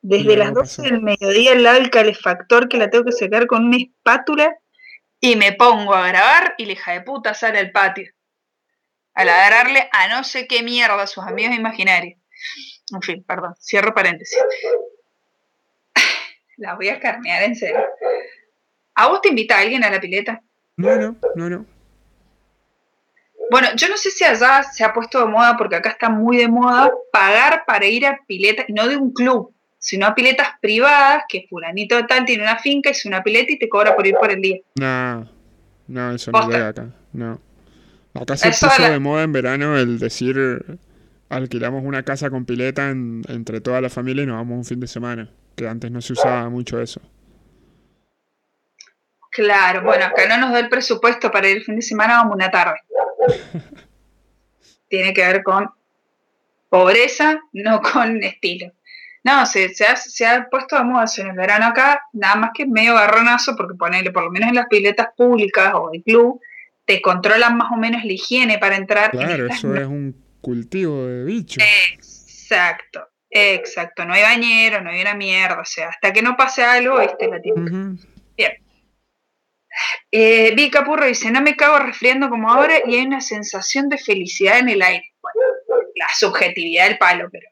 [0.00, 0.82] desde No, las no 12 pasó.
[0.82, 4.56] del mediodía al lado del calefactor que la tengo que sacar con una espátula
[5.20, 8.10] y me pongo a grabar y la hija de puta sale al patio
[9.14, 12.18] a ladrarle a no sé qué mierda a sus amigos imaginarios.
[12.92, 14.38] En fin, perdón, cierro paréntesis.
[16.56, 17.84] La voy a carnear en serio.
[18.94, 20.42] ¿A vos te invita alguien a la pileta?
[20.76, 21.66] no, no, no, no.
[23.50, 26.38] Bueno, yo no sé si allá se ha puesto de moda, porque acá está muy
[26.38, 30.48] de moda, pagar para ir a piletas, y no de un club, sino a piletas
[30.62, 34.06] privadas, que fulanito de tal tiene una finca, es una pileta y te cobra por
[34.06, 34.56] ir por el día.
[34.76, 35.28] No,
[35.86, 37.38] no, eso no llega acá, no.
[38.14, 40.78] Acá se Eso puso la- de moda en verano el decir
[41.28, 44.80] alquilamos una casa con pileta en- entre toda la familia y nos vamos un fin
[44.80, 45.28] de semana.
[45.54, 47.00] que antes no se usaba mucho eso.
[49.30, 52.36] Claro, bueno, acá no nos da el presupuesto para ir el fin de semana, vamos
[52.36, 52.76] una tarde.
[54.88, 55.70] Tiene que ver con
[56.68, 58.72] pobreza, no con estilo.
[59.24, 62.50] No, se, se, ha, se ha puesto de moda en el verano acá, nada más
[62.54, 66.40] que medio garronazo, porque ponerle por lo menos en las piletas públicas o el club,
[66.92, 69.12] te controlan más o menos la higiene para entrar.
[69.12, 71.64] Claro, eso es un cultivo de bichos.
[71.90, 74.04] Exacto, exacto.
[74.04, 75.60] No hay bañero, no hay una mierda.
[75.60, 77.96] O sea, hasta que no pase algo, este la tiene.
[78.36, 78.52] Bien.
[80.10, 83.96] Eh, Vi Capurro dice, no me cago resfriando como ahora y hay una sensación de
[83.96, 85.14] felicidad en el aire.
[85.22, 85.40] Bueno,
[85.96, 87.48] la subjetividad del palo, pero...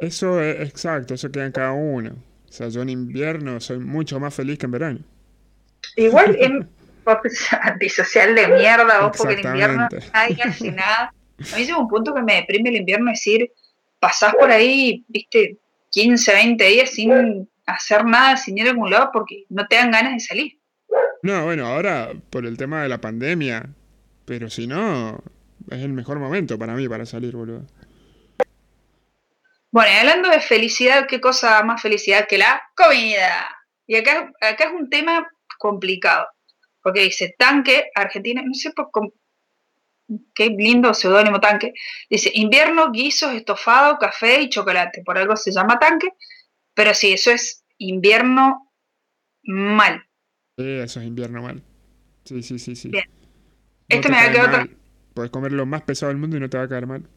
[0.00, 2.12] Eso es exacto, eso queda en cada uno.
[2.48, 5.00] O sea, yo en invierno soy mucho más feliz que en verano.
[5.96, 6.70] Igual en
[7.62, 11.12] antisocial de mierda, vos porque en invierno nadie hace nada.
[11.52, 13.50] A mí llega un punto que me deprime el invierno, es decir,
[13.98, 15.58] pasás por ahí, viste,
[15.90, 19.90] 15, 20 días sin hacer nada, sin ir a algún lado, porque no te dan
[19.90, 20.58] ganas de salir.
[21.22, 23.68] No, bueno, ahora por el tema de la pandemia,
[24.24, 25.22] pero si no,
[25.70, 27.66] es el mejor momento para mí para salir, boludo.
[29.72, 33.46] Bueno, y hablando de felicidad, ¿qué cosa más felicidad que la comida?
[33.86, 36.26] Y acá, acá es un tema complicado,
[36.82, 38.90] porque dice tanque, Argentina, no sé por
[40.34, 41.72] qué lindo seudónimo tanque,
[42.08, 46.08] dice invierno, guisos, estofado, café y chocolate, por algo se llama tanque,
[46.74, 48.72] pero sí, eso es invierno
[49.42, 50.04] mal.
[50.56, 51.62] Sí, eso es invierno mal.
[52.24, 52.88] Sí, sí, sí, sí.
[52.88, 53.04] Bien.
[53.88, 54.68] Esto me va a quedar otra.
[55.14, 57.08] Puedes comer lo más pesado del mundo y no te va a caer mal.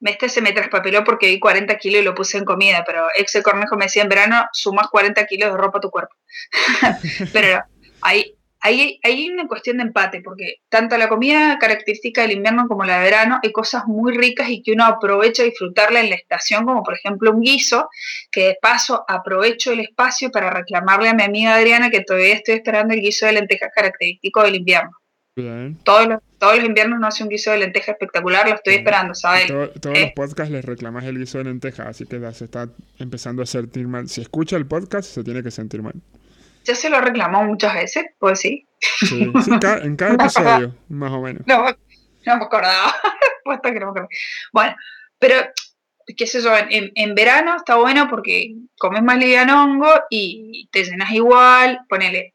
[0.00, 3.38] Este se me traspapeló porque vi 40 kilos y lo puse en comida, pero ex
[3.42, 6.14] Cornejo me decía en verano sumas 40 kilos de ropa a tu cuerpo.
[7.32, 7.62] pero
[8.60, 12.84] hay, hay, hay una cuestión de empate, porque tanto la comida característica del invierno como
[12.84, 16.16] la de verano hay cosas muy ricas y que uno aprovecha a disfrutarla en la
[16.16, 17.88] estación, como por ejemplo un guiso,
[18.30, 22.56] que de paso aprovecho el espacio para reclamarle a mi amiga Adriana que todavía estoy
[22.56, 24.90] esperando el guiso de lentejas característico del invierno.
[25.84, 29.14] Todos los, todos los inviernos no hace un guiso de lenteja espectacular, lo estoy esperando,
[29.14, 29.46] ¿sabes?
[29.46, 30.12] todos los eh.
[30.14, 32.68] podcasts les reclamas el guiso de lenteja, así que se está
[32.98, 34.08] empezando a sentir mal.
[34.08, 35.94] Si escucha el podcast, se tiene que sentir mal.
[36.64, 38.66] Ya se lo reclamó muchas veces, pues sí.
[38.80, 41.42] Sí, en cada episodio, más o menos.
[41.46, 42.94] No, no me acordaba.
[43.62, 44.08] que no me acordaba.
[44.52, 44.76] Bueno,
[45.18, 45.36] pero,
[46.16, 51.10] qué sé yo, en, en, verano está bueno porque comes más livianongo y te llenas
[51.12, 52.34] igual, ponele.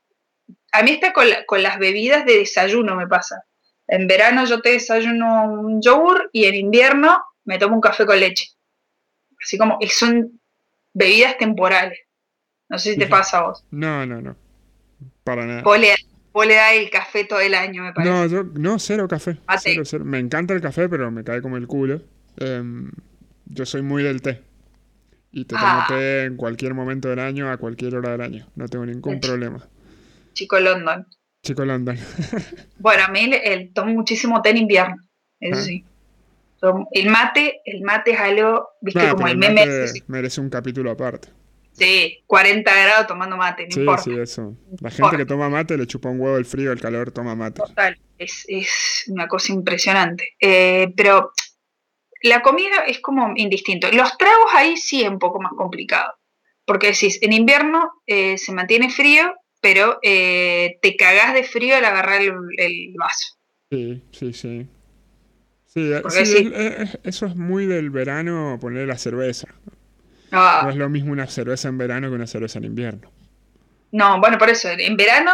[0.72, 3.44] A mí está con, con las bebidas de desayuno me pasa.
[3.88, 8.20] En verano yo te desayuno un yogur y en invierno me tomo un café con
[8.20, 8.50] leche.
[9.42, 10.42] Así como son
[10.94, 12.00] bebidas temporales.
[12.70, 13.64] No sé si te pasa a vos.
[13.72, 14.36] No, no, no.
[15.24, 15.62] Para nada.
[15.62, 18.14] Vos le, da el café todo el año, me parece.
[18.14, 19.38] No, yo, no, cero café.
[19.60, 20.04] Cero, cero.
[20.04, 22.02] Me encanta el café, pero me cae como el culo.
[22.38, 22.92] Em,
[23.46, 24.42] yo soy muy del té.
[25.32, 25.86] Y te tomo ah.
[25.88, 28.48] té en cualquier momento del año, a cualquier hora del año.
[28.56, 29.66] No tengo ningún problema.
[30.34, 31.06] Chico London.
[31.44, 31.98] Chico London.
[32.80, 34.96] bueno, a mí el, tomo muchísimo té en invierno.
[35.40, 35.64] Eso ah.
[35.64, 35.86] sí.
[36.92, 39.66] El mate, el mate es algo, viste, como el meme.
[40.08, 41.30] merece un capítulo aparte.
[41.78, 44.04] Sí, 40 grados tomando mate, no sí, importa.
[44.04, 44.56] Sí, eso.
[44.80, 47.62] La gente que toma mate le chupa un huevo el frío, el calor toma mate.
[47.62, 50.36] Total, es, es una cosa impresionante.
[50.40, 51.34] Eh, pero
[52.22, 53.92] la comida es como indistinto.
[53.92, 56.14] Los tragos ahí sí es un poco más complicado.
[56.66, 61.86] Porque decís, en invierno eh, se mantiene frío, pero eh, te cagás de frío al
[61.86, 63.38] agarrar el, vaso.
[63.70, 64.68] Sí, sí, sí.
[65.66, 65.92] Sí,
[67.04, 69.50] eso es muy del verano poner la cerveza.
[70.36, 70.62] Ah.
[70.64, 73.12] No es lo mismo una cerveza en verano que una cerveza en invierno.
[73.92, 75.32] No, bueno, por eso, en verano,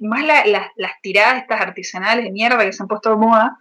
[0.00, 3.56] más las tiradas estas artesanales de mierda que se han puesto de moda,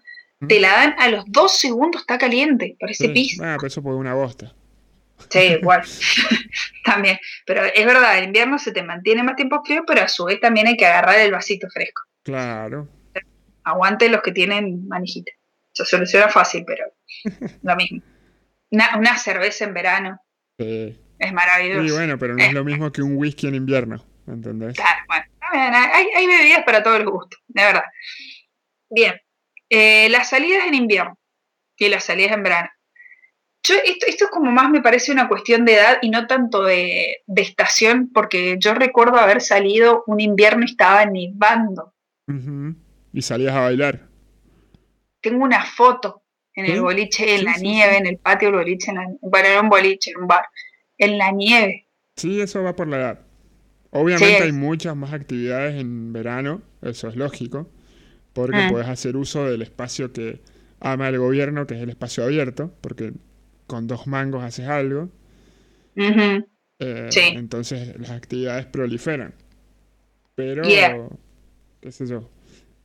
[0.47, 3.13] te la dan a los dos segundos, está caliente, parece sí.
[3.13, 3.39] pis.
[3.41, 4.53] Ah, pero eso fue una bosta.
[5.29, 5.83] Sí, igual.
[6.83, 7.17] también.
[7.45, 10.39] Pero es verdad, en invierno se te mantiene más tiempo frío, pero a su vez
[10.39, 12.01] también hay que agarrar el vasito fresco.
[12.23, 12.87] Claro.
[13.63, 15.31] Aguante los que tienen manijita.
[15.73, 16.85] Se soluciona fácil, pero
[17.61, 18.01] lo mismo.
[18.71, 20.19] una cerveza en verano.
[21.19, 21.83] Es maravilloso.
[21.83, 24.75] Sí, bueno, pero no es, lo mismo que un whisky en invierno, ¿entendés?
[24.75, 25.25] Claro, bueno,
[25.93, 27.83] hay, hay bebidas para todos los gustos, de verdad.
[28.89, 29.13] Bien,
[29.69, 31.17] eh, las salidas en invierno
[31.77, 32.69] y las salidas en verano.
[33.63, 36.63] Yo, esto, esto es como más me parece una cuestión de edad y no tanto
[36.63, 41.93] de, estación, porque yo recuerdo haber salido un invierno y estaba nevando.
[43.13, 44.07] Y salías a bailar.
[45.21, 46.20] Tengo una foto
[46.55, 49.69] en el boliche, en la nieve, en el patio del boliche, en bueno, era un
[49.69, 50.45] boliche, en un bar,
[50.97, 51.87] en la nieve.
[52.15, 53.19] Sí, eso va por la edad.
[53.91, 57.69] Obviamente hay muchas más actividades en verano, eso es lógico,
[58.33, 58.67] porque ah.
[58.71, 60.39] puedes hacer uso del espacio que
[60.79, 63.13] ama el gobierno, que es el espacio abierto, porque
[63.67, 65.09] con dos mangos haces algo.
[65.95, 67.21] Eh, Sí.
[67.35, 69.35] Entonces las actividades proliferan.
[70.33, 71.07] Pero, Yeah.
[71.79, 72.27] qué sé yo.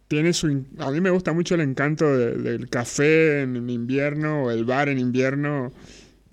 [0.09, 4.51] Tiene su, a mí me gusta mucho el encanto de- del café en invierno o
[4.51, 5.73] el bar en invierno.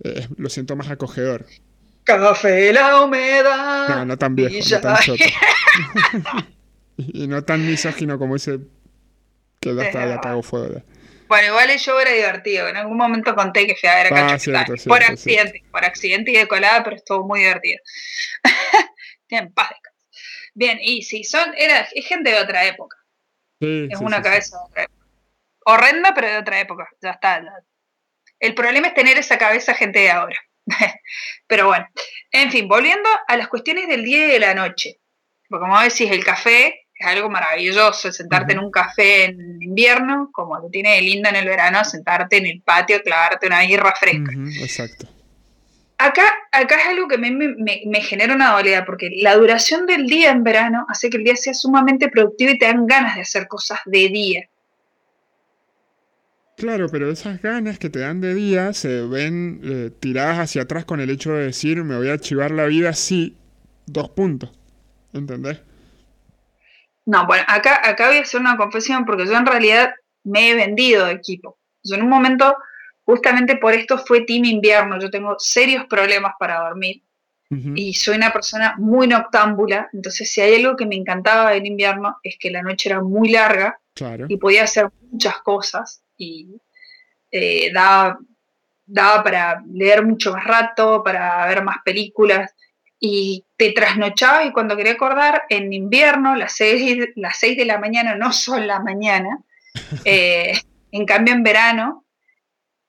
[0.03, 1.45] eh, lo siento más acogedor.
[2.03, 3.87] Café, la humedad.
[3.87, 5.23] No, no tan viejo, y no tan choto.
[6.97, 8.59] y, no tan misógino como ese
[9.59, 10.73] que ya Es está, ya cago fuego.
[10.75, 10.83] ya.
[11.27, 12.67] Bueno, igual el show era divertido.
[12.67, 14.77] En algún momento conté que fui a ver a Ah, Cacho cierto, Castaño.
[14.77, 15.13] cierto, Por cierto.
[15.13, 17.79] accidente, por accidente y de colada, pero estuvo muy divertido.
[19.27, 20.07] Tienen paz descanso.
[20.53, 22.97] Bien, y sí, son, era, es gente de otra época.
[23.59, 25.05] Sí, Es sí, una sí, cabeza de otra época.
[25.65, 26.89] Horrenda, pero de otra época.
[27.01, 27.41] Ya está.
[27.41, 27.53] ya.
[28.39, 30.39] El problema es tener esa cabeza gente de ahora.
[31.47, 31.87] pero bueno.
[32.31, 34.99] En fin, volviendo a las cuestiones del día y de la noche.
[35.47, 38.11] Porque como decís, el café es algo maravilloso.
[38.11, 42.37] Sentarte en un café en invierno, como lo tiene de lindo en el verano, sentarte
[42.37, 44.31] en el patio, clavarte una birra fresca.
[44.61, 45.12] Exacto.
[45.97, 50.05] Acá, acá es algo que me, me- me- genera una dualidad, porque la duración del
[50.07, 53.21] día en verano hace que el día sea sumamente productivo y te dan ganas de
[53.21, 54.49] hacer cosas de día.
[56.55, 60.85] Claro, pero esas ganas que te dan de día se ven eh, tiradas hacia atrás
[60.85, 63.37] con el hecho de decir me voy a archivar la vida así,
[63.85, 64.51] dos puntos.
[65.13, 65.61] ¿Entendés?
[67.05, 70.55] No, bueno, acá, acá voy a hacer una confesión porque yo en realidad me he
[70.55, 71.57] vendido de equipo.
[71.83, 72.55] Yo en un momento,
[73.05, 74.99] justamente por esto fue Team Invierno.
[74.99, 77.01] Yo tengo serios problemas para dormir
[77.75, 79.87] y soy una persona muy noctámbula.
[79.93, 83.29] Entonces, si hay algo que me encantaba del invierno es que la noche era muy
[83.29, 84.25] larga Claro.
[84.27, 86.47] y podía hacer muchas cosas y
[87.31, 88.17] eh, daba,
[88.87, 92.55] daba para leer mucho más rato, para ver más películas
[92.99, 97.77] y te trasnochaba y cuando quería acordar, en invierno las 6, las seis de la
[97.77, 99.39] mañana no son la mañana,
[100.05, 100.53] eh,
[100.91, 102.02] en cambio en verano,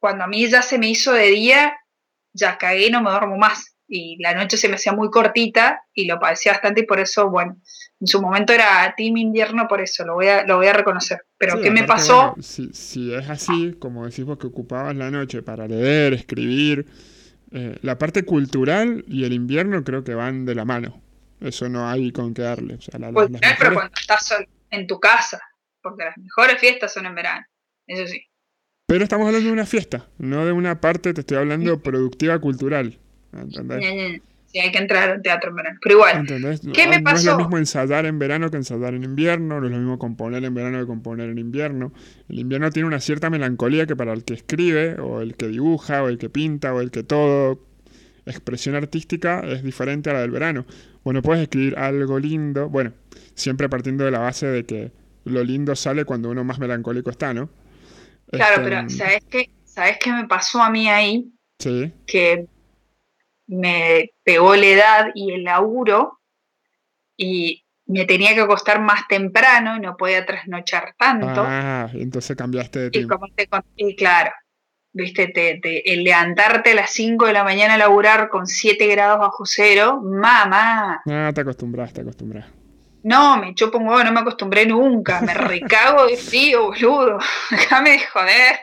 [0.05, 1.73] cuando a mí ya se me hizo de día,
[2.35, 5.81] ya cagué y no me duermo más y la noche se me hacía muy cortita
[5.95, 7.57] y lo padecía bastante y por eso, bueno,
[7.99, 11.23] en su momento era team invierno por eso, lo voy a, lo voy a reconocer.
[11.39, 12.19] Pero Sí, ¿qué me pasó?
[12.19, 16.85] bueno, si, si es así, como decís vos que ocupabas la noche para leer, escribir,
[17.53, 21.01] eh, la parte cultural y el invierno creo que van de la mano.
[21.41, 22.75] Eso no hay con qué darle.
[22.75, 24.35] O sea, la- Pues, las pero cuando estás
[24.71, 25.41] en tu casa,
[25.81, 27.47] porque las mejores fiestas son en verano,
[27.87, 28.21] eso sí.
[28.87, 32.99] Pero estamos hablando de una fiesta, no de una parte, te estoy hablando productiva cultural.
[33.33, 34.21] ¿Entendés?
[34.47, 35.79] Sí, hay que entrar al teatro en verano.
[35.83, 36.61] Pero igual, ¿Entendés?
[36.73, 39.73] ¿Qué me No es lo mismo ensayar en verano que ensayar en invierno, no es
[39.73, 41.93] lo mismo componer en verano que componer en invierno.
[42.29, 46.03] El invierno tiene una cierta melancolía que para el que escribe, o el que dibuja,
[46.03, 47.59] o el que pinta, o el que todo,
[48.27, 50.67] expresión artística es diferente a la del verano.
[51.03, 52.93] Bueno, puedes escribir algo lindo, bueno,
[53.35, 54.93] siempre partiendo de la base de que
[55.25, 57.49] lo lindo sale cuando uno más melancólico está, ¿no?
[58.31, 59.51] Claro, Este, pero ¿sabes qué?
[59.65, 61.31] ¿Sabes qué me pasó a mí ahí?
[61.59, 61.93] Sí.
[62.07, 62.47] Que
[63.47, 66.21] me pegó la edad y el laburo
[67.17, 71.43] y me tenía que acostar más temprano y no podía trasnochar tanto.
[71.47, 73.15] Ah, entonces cambiaste de Y tiempo.
[73.19, 74.31] como te con- y claro,
[74.93, 78.87] viste, te, te- el levantarte a las 5 de la mañana a laburar con 7
[78.87, 82.47] grados bajo cero, mamá, Ah, te acostumbras, te acostumbras.
[83.05, 87.19] No, me chupo un huevo, no me acostumbré nunca, me recago de frío, boludo,
[87.51, 88.61] déjame de joder.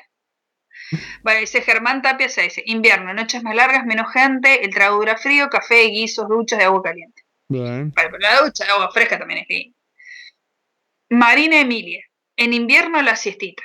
[1.23, 5.15] Bueno, dice Germán Tapia, se dice, invierno, noches más largas, menos gente, el trago dura
[5.15, 7.21] frío, café, guisos, duchas de agua caliente.
[7.47, 7.91] Bien.
[7.91, 9.77] Vale, pero la ducha de agua fresca también es linda.
[11.11, 12.03] Marina Emilia,
[12.35, 13.63] en invierno la siestita.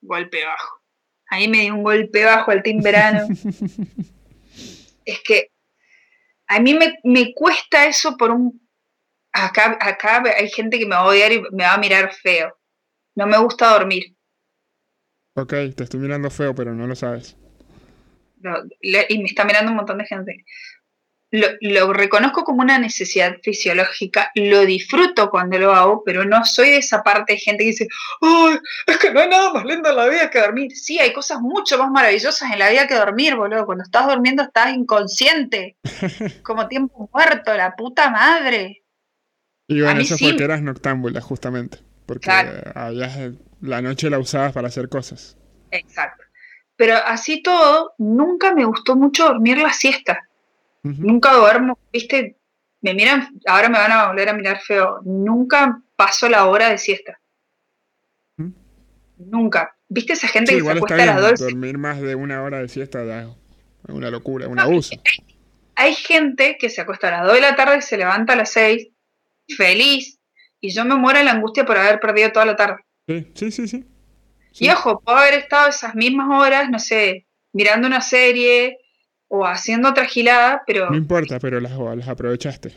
[0.00, 0.80] Golpe bajo.
[1.28, 3.26] Ahí me dio un golpe bajo al team verano.
[5.04, 5.50] es que
[6.46, 8.61] a mí me, me cuesta eso por un...
[9.32, 12.58] Acá, acá hay gente que me va a odiar y me va a mirar feo.
[13.14, 14.14] No me gusta dormir.
[15.34, 17.36] Ok, te estoy mirando feo, pero no lo sabes.
[18.80, 20.44] Le- y me está mirando un montón de gente.
[21.30, 26.70] Lo, lo reconozco como una necesidad fisiológica, lo disfruto cuando lo hago, pero no soy
[26.70, 27.88] de esa parte de gente que dice,
[28.20, 28.58] ¡ay!
[28.86, 30.72] Es que no hay nada más lindo en la vida que dormir.
[30.76, 33.64] Sí, hay cosas mucho más maravillosas en la vida que dormir, boludo.
[33.64, 35.78] Cuando estás durmiendo estás inconsciente,
[36.42, 38.81] como tiempo muerto, la puta madre.
[39.72, 40.24] Y bueno, eso sí.
[40.28, 41.78] porque eras noctámbula, justamente.
[42.06, 42.50] Porque Claro.
[42.74, 45.36] habías, la noche la usabas para hacer cosas.
[45.70, 46.22] Exacto.
[46.76, 50.28] Pero así todo, nunca me gustó mucho dormir la siesta.
[50.84, 50.96] Ujú.
[51.02, 52.36] Nunca duermo, viste,
[52.80, 55.00] me miran, ahora me van a volver a mirar feo.
[55.04, 57.20] Nunca paso la hora de siesta.
[58.36, 58.50] ¿Mm?
[59.18, 59.76] Nunca.
[59.88, 61.08] ¿Viste esa gente Sí, que se acuesta a bien.
[61.08, 61.44] las 12?
[61.44, 63.28] Dormir más de una hora de siesta es
[63.88, 64.96] una locura, un abuso.
[65.74, 68.36] Hay gente que se acuesta a las 2 de la tarde y se levanta a
[68.36, 68.88] las 6,
[69.48, 70.18] feliz,
[70.60, 72.82] y yo me muero de la angustia por haber perdido toda la tarde.
[73.06, 73.68] Sí, sí, sí.
[73.68, 73.84] sí.
[74.52, 78.78] Y ojo, puedo haber estado esas mismas horas, no sé, mirando una serie
[79.28, 80.90] o haciendo otra gilada, pero...
[80.90, 82.74] No importa, pero las, las aprovechaste.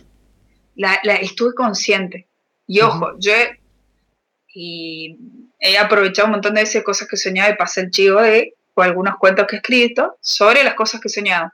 [0.75, 2.27] La, la, estuve consciente.
[2.65, 3.59] Y ojo, yo he,
[4.53, 5.17] y
[5.59, 8.81] he aprovechado un montón de veces cosas que soñaba y pasé el chivo de o
[8.81, 11.51] algunos cuentos que he escrito sobre las cosas que he soñado.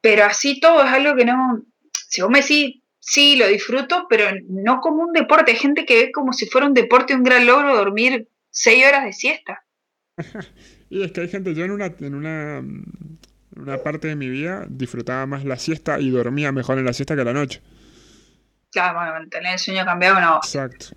[0.00, 1.62] Pero así todo es algo que no,
[2.08, 2.76] si vos me decís,
[3.06, 5.52] sí, lo disfruto, pero no como un deporte.
[5.52, 9.04] Hay gente que ve como si fuera un deporte, un gran logro dormir seis horas
[9.04, 9.64] de siesta.
[10.90, 12.64] y es que hay gente, yo en una, en una,
[13.54, 17.14] una parte de mi vida disfrutaba más la siesta y dormía mejor en la siesta
[17.14, 17.62] que la noche.
[18.72, 20.36] Claro, bueno, tener el sueño cambiado no.
[20.36, 20.88] Exacto.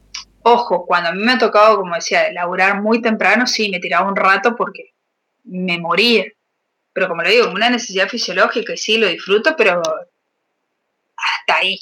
[0.41, 4.10] Ojo, cuando a mí me ha tocado, como decía, laburar muy temprano, sí, me tiraba
[4.10, 4.95] un rato porque
[5.43, 6.26] me moría.
[6.91, 9.84] Pero como le digo, una necesidad fisiológica y sí, lo disfruto, pero
[11.16, 11.80] hasta ahí.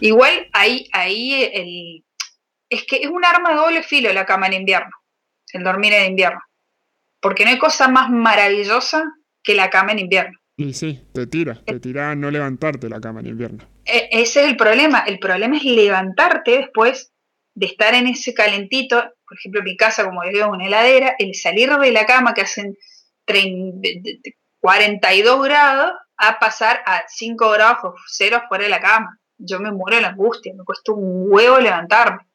[0.00, 2.04] Igual ahí, ahí el,
[2.68, 4.90] es que es un arma de doble filo la cama en invierno,
[5.52, 6.40] el dormir en invierno.
[7.20, 9.04] Porque no hay cosa más maravillosa
[9.42, 10.38] que la cama en invierno.
[10.56, 13.64] Y sí, te tira, te tira a no levantarte la cama en invierno.
[13.84, 15.00] E, ese es el problema.
[15.00, 17.12] El problema es levantarte después
[17.54, 18.96] de estar en ese calentito,
[19.26, 22.42] por ejemplo, en mi casa, como digo, una heladera, el salir de la cama que
[22.42, 22.76] hacen
[24.60, 25.92] 42 grados
[26.28, 29.18] a pasar a 5 grados o 0 fuera de la cama.
[29.38, 32.26] Yo me muero de la angustia, me cuesta un huevo levantarme.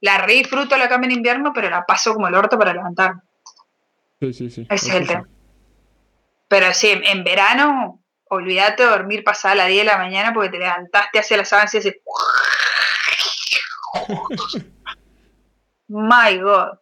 [0.00, 3.22] La re disfruto la cama en invierno, pero la paso como el orto para levantarme.
[4.20, 4.66] Sí, sí, sí.
[4.68, 5.28] Ese es el tema.
[6.48, 10.58] Pero sí, en verano, olvídate de dormir pasada las 10 de la mañana porque te
[10.58, 11.96] levantaste hacia las sábanas y haces...
[15.88, 16.78] My God.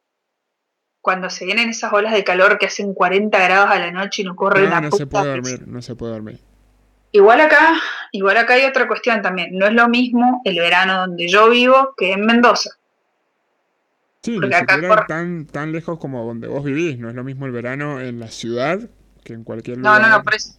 [1.00, 4.24] Cuando se vienen esas olas de calor que hacen 40 grados a la noche y
[4.24, 6.49] no corre no, no se puede dormir, no se puede dormir.
[7.12, 7.80] Igual acá,
[8.12, 9.50] igual acá hay otra cuestión también.
[9.52, 12.70] No es lo mismo el verano donde yo vivo que en Mendoza.
[14.22, 16.98] Sí, Porque acá tan, tan lejos como donde vos vivís.
[16.98, 18.78] No es lo mismo el verano en la ciudad
[19.24, 20.00] que en cualquier lugar.
[20.00, 20.54] No, no, no, por eso.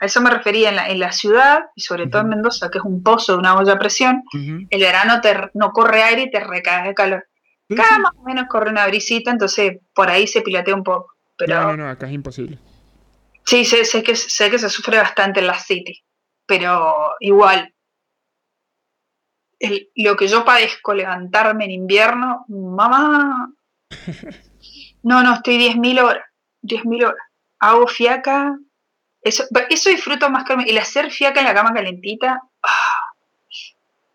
[0.00, 2.78] A eso me refería en la, en la ciudad, y sobre todo en Mendoza, que
[2.78, 6.30] es un pozo de una olla a presión, el verano te, no corre aire y
[6.30, 7.24] te recae de calor.
[7.70, 11.12] Acá más o menos corre una brisita, entonces por ahí se pilatea un poco.
[11.36, 11.54] Pero...
[11.54, 12.58] No, no, no, acá es imposible.
[13.44, 16.02] Sí, sé, sé, que, sé que se sufre bastante en la City,
[16.46, 17.74] pero igual,
[19.96, 23.52] lo que yo padezco levantarme en invierno, mamá,
[25.02, 26.24] no, no, estoy 10.000 horas,
[26.62, 27.26] 10.000 horas.
[27.58, 28.56] Hago fiaca,
[29.20, 32.42] eso, eso disfruto más que el hacer fiaca en la cama calentita.
[32.62, 33.12] Ah.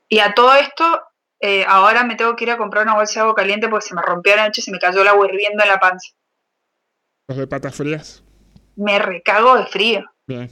[0.09, 1.01] Y a todo esto,
[1.39, 3.95] eh, ahora me tengo que ir a comprar una bolsa de agua caliente porque se
[3.95, 6.13] me rompió anoche y se me cayó el agua hirviendo en la panza.
[7.30, 8.23] ¿Los de patas frías?
[8.78, 10.05] Me recago de frío.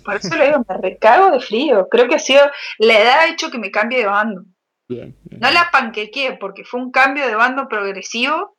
[0.04, 1.88] Por eso le digo, me recago de frío.
[1.90, 2.42] Creo que ha sido,
[2.80, 4.46] la edad ha hecho que me cambie de bando.
[4.88, 8.58] no la panquequé porque fue un cambio de bando progresivo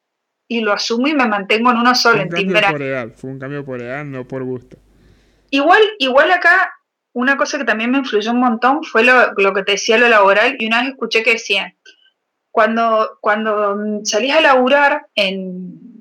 [0.48, 3.82] y lo asumo y me mantengo en uno solo, en Por fue un cambio por
[3.82, 4.76] edad, no por gusto.
[5.50, 6.72] Igual, igual acá,
[7.12, 10.56] una cosa que también me influyó un montón fue lo, que te decía lo laboral,
[10.58, 11.74] y una vez escuché que decían,
[12.50, 15.95] cuando, cuando salís a laburar en,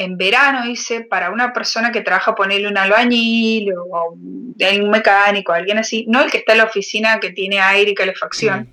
[0.00, 5.76] en verano, dice, para una persona que trabaja ponerle un albañil o, un mecánico, alguien
[5.76, 8.72] así, no el que está en la oficina que tiene aire y calefacción,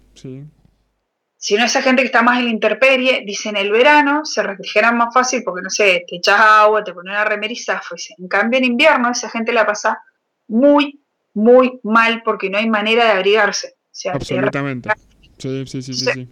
[1.35, 4.95] sino esa gente que está más en la interperie, dice en el verano se refrigeran
[4.95, 7.81] más fácil porque, no sé, te echas agua, te pones una remeriza,
[8.17, 10.01] En cambio, en invierno esa gente la pasa
[10.47, 11.01] muy,
[11.33, 13.75] muy mal porque no hay manera de abrigarse.
[14.13, 14.89] Absolutamente.
[15.37, 16.29] Sí, sí, sí, sí,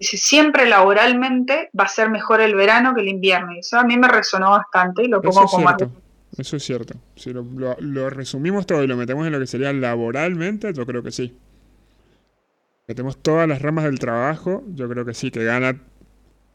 [0.00, 3.52] Siempre laboralmente va a ser mejor el verano que el invierno.
[3.52, 5.90] Y eso a mí me resonó bastante y lo pongo como cierto.
[6.36, 6.94] Eso es cierto.
[7.16, 11.10] Si lo resumimos todo y lo metemos en lo que sería laboralmente, yo creo que
[11.10, 11.36] sí
[12.90, 15.80] metemos todas las ramas del trabajo, yo creo que sí, que gana,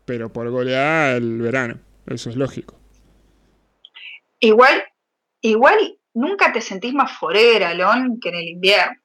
[0.04, 1.80] pero por goleada el verano.
[2.08, 2.76] Eso es lógico.
[4.42, 4.84] Igual,
[5.40, 9.00] igual nunca te sentís más forera, Alon, que en el invierno.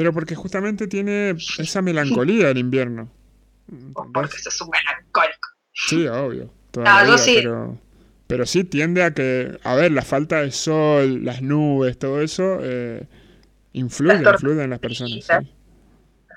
[0.00, 3.10] Pero porque justamente tiene esa melancolía el invierno.
[4.14, 5.48] Porque sos un melancólico.
[5.74, 6.50] Sí, obvio.
[6.74, 7.34] no, sí.
[7.36, 7.78] Pero,
[8.26, 12.60] pero, sí tiende a que, a ver, la falta de sol, las nubes, todo eso,
[12.62, 13.06] eh,
[13.74, 15.22] influye, influye en las personas.
[15.22, 15.52] Sí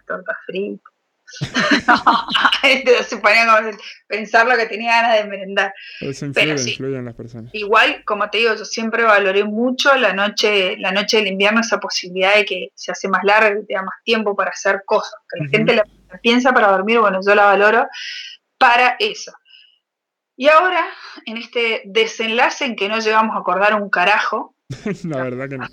[0.05, 0.92] tortas fritas.
[3.07, 3.77] se ponía como
[4.07, 5.73] pensar lo que tenía ganas de merendar.
[5.99, 7.53] Eso influye, en las personas.
[7.53, 11.79] Igual, como te digo, yo siempre valoré mucho la noche, la noche del invierno, esa
[11.79, 15.19] posibilidad de que se hace más larga, y te da más tiempo para hacer cosas.
[15.29, 15.83] Que la gente la,
[16.21, 17.87] piensa para dormir, bueno, yo la valoro
[18.57, 19.33] para eso.
[20.35, 20.85] Y ahora,
[21.25, 24.55] en este desenlace en que no llegamos a acordar un carajo.
[25.03, 25.67] la verdad que no.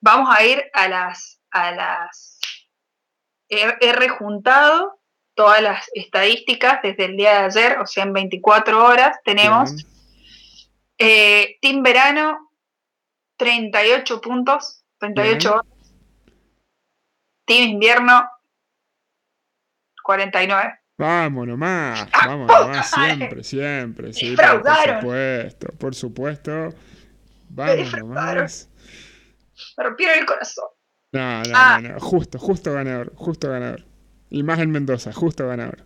[0.00, 2.29] Vamos a ir a las, a las
[3.50, 5.00] he, rejuntado
[5.34, 9.74] todas las estadísticas desde el día de ayer, o sea, en 24 horas tenemos
[11.02, 12.50] Eh, Team Verano,
[13.38, 15.66] 38 puntos, 38 horas.
[17.46, 18.28] Team Invierno,
[20.04, 20.78] 49.
[20.98, 24.62] Vamos nomás, vamos nomás, siempre, siempre, sí, por
[25.00, 26.68] supuesto, por supuesto.
[27.48, 28.68] Vamos nomás.
[29.78, 30.68] Me rompieron el corazón.
[31.12, 31.80] No, no, ah.
[31.82, 33.84] no, justo, justo ganador, justo ganador.
[34.30, 35.84] Y más en Mendoza, justo ganador.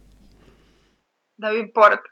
[1.38, 2.02] No me importa.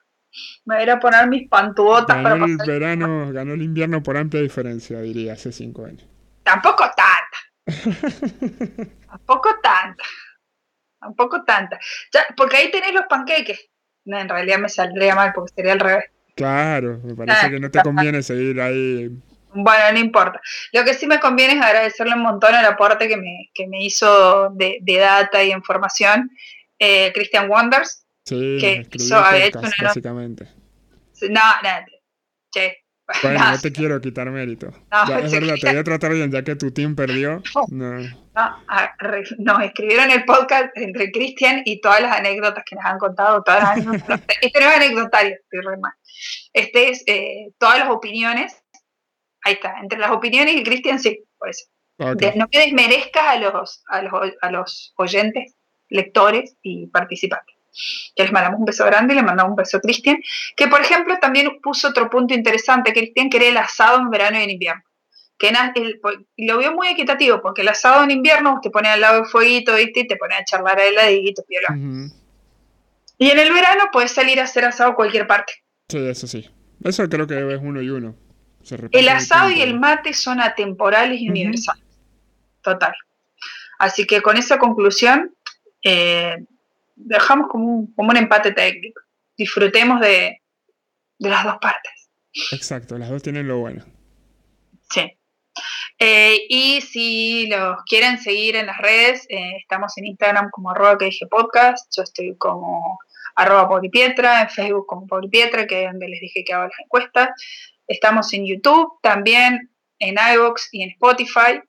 [0.65, 5.01] Me voy a poner mis pantuotas ganó el verano, ganó el invierno por amplia diferencia,
[5.01, 6.09] diría, hace cinco años.
[6.43, 7.39] Tampoco tanta.
[9.07, 10.05] Tampoco tanta.
[10.99, 11.79] Tampoco tanta.
[12.37, 13.69] porque ahí tenés los panqueques.
[14.05, 16.05] No, en realidad me saldría mal porque sería al revés.
[16.35, 19.11] Claro, me parece que no te conviene seguir ahí.
[19.55, 20.41] Bueno, no importa.
[20.73, 23.85] Lo que sí me conviene es agradecerle un montón el aporte que me, que me
[23.85, 26.31] hizo de, data y información
[26.79, 28.07] eh, Christian Wonders.
[28.25, 30.49] Sí, que hizo, había hecho una básicamente.
[31.31, 31.71] No, no,
[32.51, 32.83] che,
[33.23, 34.73] bueno, no, te quiero quitar mérito.
[34.91, 37.43] No, es verdad, te voy a tratar bien, ya que tu team perdió.
[37.69, 38.01] No,
[39.39, 43.43] no, escribieron el podcast entre Cristian y todas las anécdotas que nos han contado.
[43.43, 44.03] Todas las
[44.41, 45.93] este no es anecdotario, estoy re mal.
[46.55, 48.62] Este es eh, todas las opiniones.
[49.43, 51.67] Ahí está, entre las opiniones y Cristian, sí, por eso.
[51.99, 55.57] no que desmerezcas a los, a los, a los oyentes,
[55.89, 57.57] lectores y participantes
[58.15, 60.19] que les mandamos un beso grande y le mandamos un beso a Cristian,
[60.57, 64.39] que por ejemplo también puso otro punto interesante, Cristian, que era el asado en verano
[64.39, 64.83] y en invierno.
[65.39, 65.53] Que
[66.37, 69.75] lo vio muy equitativo, porque el asado en invierno te pone al lado del fueguito,
[69.75, 70.01] ¿viste?
[70.01, 71.75] Y te pone a charlar a heladito, piola.
[73.19, 75.53] Y en el verano puedes salir a hacer asado a cualquier parte.
[75.89, 76.49] Sí, eso sí.
[76.85, 78.15] Eso creo que es uno y uno.
[78.71, 81.85] El asado y el mate son atemporales y universales.
[82.63, 82.95] Total.
[83.79, 85.35] Así que con esa conclusión,
[85.83, 86.37] eh,
[86.95, 89.01] dejamos como un, como un empate técnico.
[89.37, 90.41] Disfrutemos de,
[91.19, 92.09] las dos partes.
[92.53, 93.85] Exacto, las dos tienen lo bueno.
[94.91, 95.19] Sí.
[95.99, 100.99] Eh, y si los quieren seguir en las redes, eh, estamos en Instagram como arroba
[100.99, 102.99] que dije podcast, yo estoy como
[103.37, 107.29] arroba Pietra, en Facebook como Pietra, que es donde les dije que hago las encuestas.
[107.87, 111.61] Estamos en YouTube, también en iVoox y en Spotify.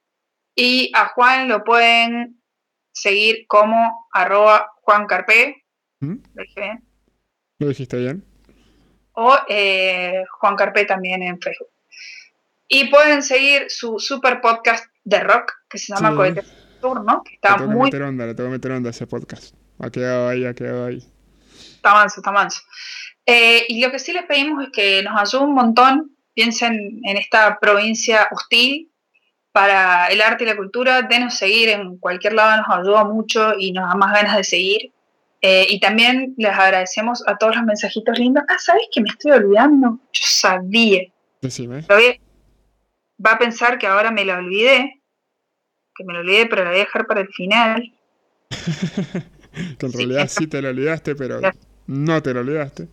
[0.55, 2.41] Y a Juan lo pueden
[2.91, 5.65] seguir como arroba Juan Carpe.
[5.99, 6.17] ¿Mm?
[6.33, 6.83] ¿Lo dije bien?
[7.59, 8.25] ¿Lo dijiste bien?
[9.13, 11.69] O eh, Juan Carpe también en Facebook.
[12.67, 16.43] Y pueden seguir su super podcast de rock que se llama Cohete
[16.81, 17.85] Turno, que está le muy.
[17.85, 19.55] Meter onda, le tengo que meter onda a ese podcast.
[19.79, 21.03] Ha quedado ahí, ha quedado ahí.
[21.75, 22.61] Está manso, está manso.
[23.25, 26.11] Eh, y lo que sí les pedimos es que nos ayuden un montón.
[26.33, 28.89] Piensen en esta provincia hostil
[29.51, 33.71] para el arte y la cultura, denos seguir en cualquier lado, nos ayuda mucho y
[33.71, 34.91] nos da más ganas de seguir.
[35.41, 38.43] Eh, y también les agradecemos a todos los mensajitos lindos.
[38.47, 39.99] Ah, ¿sabes que me estoy olvidando?
[40.11, 41.03] Yo sabía.
[41.41, 41.85] Decime.
[43.23, 45.01] Va a pensar que ahora me lo olvidé,
[45.95, 47.93] que me lo olvidé, pero lo voy a dejar para el final.
[49.77, 51.41] que en realidad sí te lo olvidaste, pero
[51.85, 52.87] no te lo olvidaste.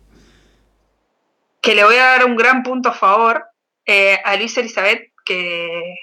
[1.61, 3.45] Que le voy a dar un gran punto a favor
[3.85, 5.95] eh, a Luis Elizabeth, que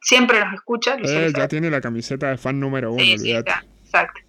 [0.00, 0.96] siempre nos escucha.
[1.02, 4.20] Eh, ya tiene la camiseta de fan número uno, sí, exacto.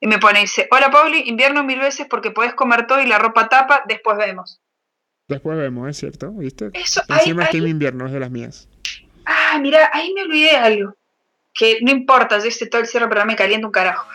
[0.00, 3.18] Y me pone, dice, hola Pauli, invierno mil veces porque puedes comer todo y la
[3.18, 4.60] ropa tapa, después vemos.
[5.26, 6.70] Después vemos, es cierto, ¿viste?
[6.74, 8.68] Eso, Encima es que mi invierno es de las mías.
[9.24, 10.96] Ah, mira, ahí me olvidé de algo.
[11.52, 14.06] Que no importa, yo hice todo el cierre, pero me calienta un carajo.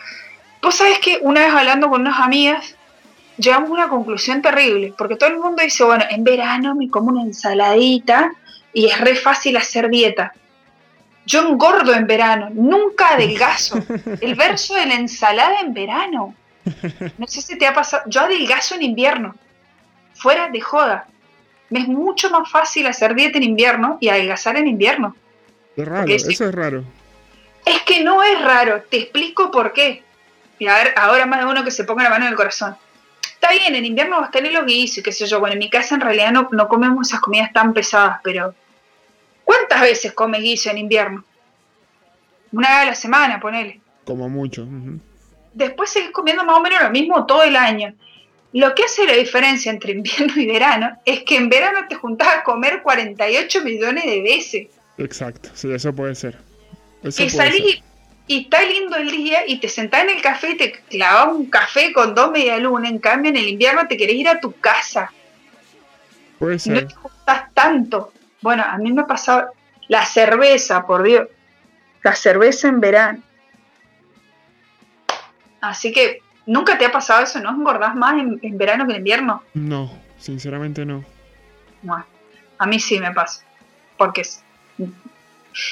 [0.62, 2.78] Vos sabés que una vez hablando con unas amigas,
[3.36, 7.10] llegamos a una conclusión terrible, porque todo el mundo dice, bueno, en verano me como
[7.10, 8.32] una ensaladita
[8.72, 10.32] y es re fácil hacer dieta.
[11.24, 13.78] Yo engordo en verano, nunca adelgazo.
[14.20, 16.34] El verso de la ensalada en verano.
[17.18, 18.02] No sé si te ha pasado.
[18.06, 19.34] Yo adelgazo en invierno.
[20.14, 21.06] Fuera de joda.
[21.70, 25.16] Me es mucho más fácil hacer dieta en invierno y adelgazar en invierno.
[25.76, 26.84] Es raro, eso es raro.
[27.64, 28.82] Es que no es raro.
[28.82, 30.02] Te explico por qué.
[30.58, 32.76] Y a ver, ahora más de uno que se ponga la mano en el corazón.
[33.42, 35.40] Está bien, en invierno vas a tener lo que hice, qué sé yo.
[35.40, 38.54] Bueno, en mi casa en realidad no, no comemos esas comidas tan pesadas, pero
[39.44, 41.24] ¿Cuántas veces come guiso en invierno?
[42.52, 43.80] Una vez a la semana, ponele.
[44.04, 44.66] Como mucho.
[45.52, 47.94] Después seguís comiendo más o menos lo mismo todo el año.
[48.52, 52.28] Lo que hace la diferencia entre invierno y verano es que en verano te juntás
[52.38, 54.68] a comer 48 millones de veces.
[54.98, 56.38] Exacto, sí, eso puede ser.
[57.02, 57.82] y salís
[58.32, 61.50] y está lindo el día y te sentás en el café y te clavas un
[61.50, 62.88] café con dos media luna.
[62.88, 65.12] En cambio, en el invierno te querés ir a tu casa.
[66.38, 66.82] Puede ser.
[66.82, 68.12] no te juntás tanto.
[68.40, 69.50] Bueno, a mí me ha pasado
[69.88, 71.28] la cerveza, por Dios.
[72.02, 73.22] La cerveza en verano.
[75.60, 77.38] Así que, ¿nunca te ha pasado eso?
[77.38, 79.42] ¿No engordás más en, verano que en invierno?
[79.52, 81.04] No, sinceramente no.
[81.82, 82.06] Bueno,
[82.56, 83.44] A mí sí me pasa.
[83.98, 84.22] Porque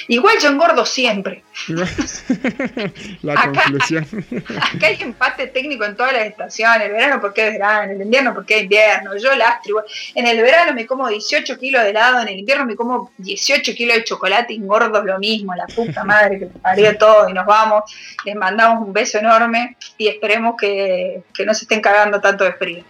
[0.09, 1.43] Igual yo engordo siempre.
[3.23, 4.07] la conclusión.
[4.75, 6.87] Acá hay empate técnico en todas las estaciones.
[6.87, 9.17] El verano porque es verano, en el invierno porque es invierno.
[9.17, 9.85] Yo lastro.
[10.15, 13.75] En el verano me como 18 kilos de helado, en el invierno me como 18
[13.75, 15.55] kilos de chocolate y engordo lo mismo.
[15.55, 17.85] La puta madre que haría todo y nos vamos.
[18.25, 22.85] Les mandamos un beso enorme y esperemos que, no se estén cagando tanto de frío.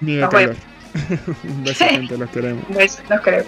[0.00, 0.56] Ni de calor.
[1.44, 2.64] un beso, gente, los queremos.
[2.68, 3.46] Un beso, los queremos.